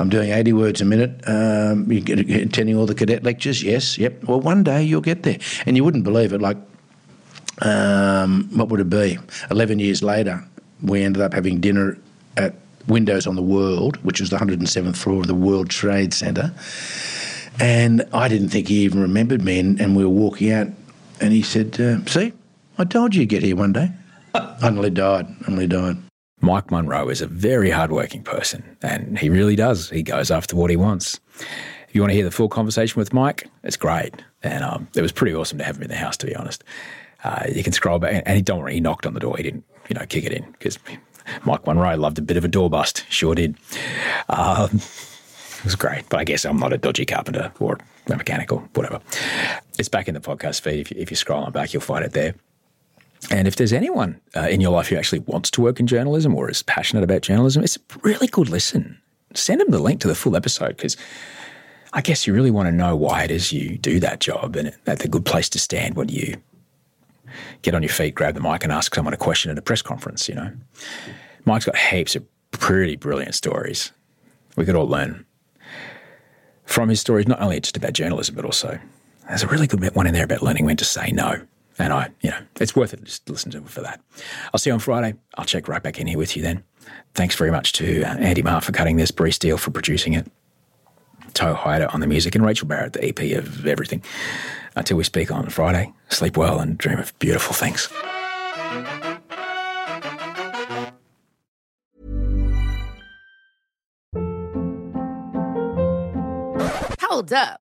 I'm 0.00 0.08
doing 0.08 0.30
80 0.30 0.52
words 0.54 0.80
a 0.80 0.84
minute. 0.84 1.22
Um, 1.28 1.90
you 1.90 2.00
get, 2.00 2.18
attending 2.18 2.76
all 2.76 2.86
the 2.86 2.94
cadet 2.94 3.22
lectures? 3.22 3.62
Yes, 3.62 3.96
yep. 3.96 4.24
Well, 4.24 4.40
one 4.40 4.64
day 4.64 4.82
you'll 4.82 5.00
get 5.00 5.22
there. 5.22 5.38
And 5.66 5.76
you 5.76 5.84
wouldn't 5.84 6.02
believe 6.02 6.32
it, 6.32 6.40
like, 6.40 6.58
um, 7.62 8.50
what 8.52 8.68
would 8.70 8.80
it 8.80 8.90
be? 8.90 9.18
11 9.52 9.78
years 9.78 10.02
later, 10.02 10.44
we 10.82 11.04
ended 11.04 11.22
up 11.22 11.32
having 11.32 11.60
dinner 11.60 11.96
at 12.36 12.56
windows 12.88 13.26
on 13.26 13.36
the 13.36 13.42
world, 13.42 13.96
which 14.04 14.20
was 14.20 14.30
the 14.30 14.36
107th 14.36 14.96
floor 14.96 15.20
of 15.20 15.26
the 15.26 15.34
World 15.34 15.70
Trade 15.70 16.12
Center. 16.12 16.54
And 17.58 18.06
I 18.12 18.28
didn't 18.28 18.50
think 18.50 18.68
he 18.68 18.84
even 18.84 19.00
remembered 19.00 19.42
me. 19.42 19.58
And, 19.58 19.80
and 19.80 19.96
we 19.96 20.04
were 20.04 20.10
walking 20.10 20.52
out, 20.52 20.68
and 21.20 21.32
he 21.32 21.42
said, 21.42 21.80
uh, 21.80 22.04
See, 22.06 22.32
I 22.78 22.84
told 22.84 23.14
you 23.14 23.20
you'd 23.20 23.30
get 23.30 23.42
here 23.42 23.56
one 23.56 23.72
day. 23.72 23.90
I 24.34 24.70
nearly 24.70 24.90
died. 24.90 25.26
I 25.46 25.50
nearly 25.50 25.66
died. 25.66 25.96
Mike 26.40 26.70
Munro 26.70 27.08
is 27.08 27.22
a 27.22 27.26
very 27.26 27.70
hardworking 27.70 28.22
person, 28.22 28.62
and 28.82 29.18
he 29.18 29.30
really 29.30 29.56
does. 29.56 29.88
He 29.88 30.02
goes 30.02 30.30
after 30.30 30.54
what 30.54 30.70
he 30.70 30.76
wants. 30.76 31.18
If 31.88 31.94
you 31.94 32.02
want 32.02 32.10
to 32.10 32.14
hear 32.14 32.24
the 32.24 32.30
full 32.30 32.48
conversation 32.48 32.98
with 32.98 33.14
Mike, 33.14 33.48
it's 33.64 33.76
great. 33.76 34.22
And 34.42 34.62
um, 34.62 34.86
it 34.94 35.00
was 35.00 35.12
pretty 35.12 35.34
awesome 35.34 35.58
to 35.58 35.64
have 35.64 35.76
him 35.76 35.84
in 35.84 35.88
the 35.88 35.96
house, 35.96 36.16
to 36.18 36.26
be 36.26 36.36
honest. 36.36 36.62
Uh, 37.24 37.44
you 37.52 37.64
can 37.64 37.72
scroll 37.72 37.98
back, 37.98 38.22
and 38.26 38.36
he 38.36 38.42
don't 38.42 38.60
worry, 38.60 38.74
he 38.74 38.80
knocked 38.80 39.06
on 39.06 39.14
the 39.14 39.20
door. 39.20 39.36
He 39.36 39.42
didn't, 39.42 39.64
you 39.88 39.94
know, 39.94 40.04
kick 40.06 40.24
it 40.24 40.32
in 40.32 40.48
because 40.52 40.78
Mike 41.44 41.66
Munro 41.66 41.96
loved 41.96 42.18
a 42.18 42.22
bit 42.22 42.36
of 42.36 42.44
a 42.44 42.48
door 42.48 42.70
bust, 42.70 43.04
sure 43.08 43.34
did. 43.34 43.56
Um, 44.28 44.70
it 44.72 45.64
was 45.64 45.74
great, 45.74 46.08
but 46.08 46.20
I 46.20 46.24
guess 46.24 46.44
I'm 46.44 46.58
not 46.58 46.72
a 46.72 46.78
dodgy 46.78 47.06
carpenter 47.06 47.52
or 47.60 47.78
a 48.08 48.16
mechanical, 48.16 48.68
whatever. 48.74 49.00
It's 49.78 49.88
back 49.88 50.08
in 50.08 50.14
the 50.14 50.20
podcast 50.20 50.60
feed. 50.60 50.80
If 50.80 50.90
you, 50.90 50.96
if 50.98 51.10
you 51.10 51.16
scroll 51.16 51.44
on 51.44 51.52
back, 51.52 51.72
you'll 51.72 51.82
find 51.82 52.04
it 52.04 52.12
there. 52.12 52.34
And 53.30 53.48
if 53.48 53.56
there's 53.56 53.72
anyone 53.72 54.20
uh, 54.36 54.48
in 54.48 54.60
your 54.60 54.70
life 54.70 54.88
who 54.88 54.96
actually 54.96 55.20
wants 55.20 55.50
to 55.52 55.60
work 55.60 55.80
in 55.80 55.86
journalism 55.86 56.34
or 56.34 56.50
is 56.50 56.62
passionate 56.62 57.02
about 57.02 57.22
journalism, 57.22 57.64
it's 57.64 57.76
a 57.76 57.80
really 58.02 58.28
good 58.28 58.48
listen. 58.48 59.00
Send 59.34 59.60
them 59.60 59.70
the 59.70 59.80
link 59.80 60.00
to 60.02 60.08
the 60.08 60.14
full 60.14 60.36
episode 60.36 60.76
because 60.76 60.96
I 61.92 62.00
guess 62.00 62.26
you 62.26 62.34
really 62.34 62.50
want 62.50 62.66
to 62.66 62.72
know 62.72 62.94
why 62.94 63.24
it 63.24 63.30
is 63.30 63.52
you 63.52 63.78
do 63.78 63.98
that 64.00 64.20
job 64.20 64.54
and 64.56 64.72
that's 64.84 65.04
a 65.04 65.08
good 65.08 65.24
place 65.24 65.48
to 65.50 65.58
stand 65.58 65.96
when 65.96 66.08
you 66.08 66.36
get 67.62 67.74
on 67.74 67.82
your 67.82 67.90
feet, 67.90 68.14
grab 68.14 68.34
the 68.34 68.40
mic, 68.40 68.64
and 68.64 68.72
ask 68.72 68.94
someone 68.94 69.14
a 69.14 69.18
question 69.18 69.50
at 69.50 69.58
a 69.58 69.62
press 69.62 69.82
conference. 69.82 70.28
You 70.28 70.36
know, 70.36 70.52
Mike's 71.44 71.64
got 71.64 71.76
heaps 71.76 72.16
of 72.16 72.24
pretty 72.50 72.96
brilliant 72.96 73.34
stories. 73.34 73.92
We 74.56 74.64
could 74.64 74.74
all 74.74 74.88
learn 74.88 75.26
from 76.64 76.88
his 76.88 77.00
stories, 77.00 77.28
not 77.28 77.40
only 77.40 77.60
just 77.60 77.76
about 77.76 77.92
journalism, 77.92 78.34
but 78.34 78.44
also 78.44 78.78
there's 79.28 79.42
a 79.42 79.48
really 79.48 79.66
good 79.66 79.94
one 79.94 80.06
in 80.06 80.14
there 80.14 80.24
about 80.24 80.42
learning 80.42 80.64
when 80.64 80.76
to 80.76 80.84
say 80.84 81.10
no. 81.12 81.40
And 81.78 81.92
I, 81.92 82.08
you 82.22 82.30
know, 82.30 82.38
it's 82.58 82.74
worth 82.74 82.94
it 82.94 83.04
just 83.04 83.28
listen 83.28 83.50
to 83.52 83.58
it 83.58 83.68
for 83.68 83.82
that. 83.82 84.00
I'll 84.52 84.58
see 84.58 84.70
you 84.70 84.74
on 84.74 84.80
Friday. 84.80 85.16
I'll 85.36 85.44
check 85.44 85.68
right 85.68 85.82
back 85.82 86.00
in 86.00 86.06
here 86.06 86.16
with 86.16 86.36
you 86.36 86.42
then. 86.42 86.64
Thanks 87.14 87.34
very 87.34 87.50
much 87.50 87.72
to 87.74 88.02
uh, 88.02 88.16
Andy 88.16 88.42
Marr 88.42 88.60
for 88.60 88.72
cutting 88.72 88.96
this, 88.96 89.10
Bree 89.10 89.30
Steele 89.30 89.58
for 89.58 89.70
producing 89.70 90.14
it, 90.14 90.30
Toe 91.34 91.54
Hyder 91.54 91.88
on 91.92 92.00
the 92.00 92.06
music, 92.06 92.34
and 92.34 92.44
Rachel 92.44 92.66
Barrett, 92.66 92.94
the 92.94 93.04
EP 93.04 93.36
of 93.36 93.66
everything. 93.66 94.02
Until 94.76 94.98
we 94.98 95.04
speak 95.04 95.32
on 95.32 95.48
Friday, 95.48 95.92
sleep 96.10 96.36
well 96.36 96.60
and 96.60 96.76
dream 96.78 96.98
of 96.98 97.18
beautiful 97.18 97.54
things. 97.54 97.88
Hold 107.00 107.32
up. 107.32 107.65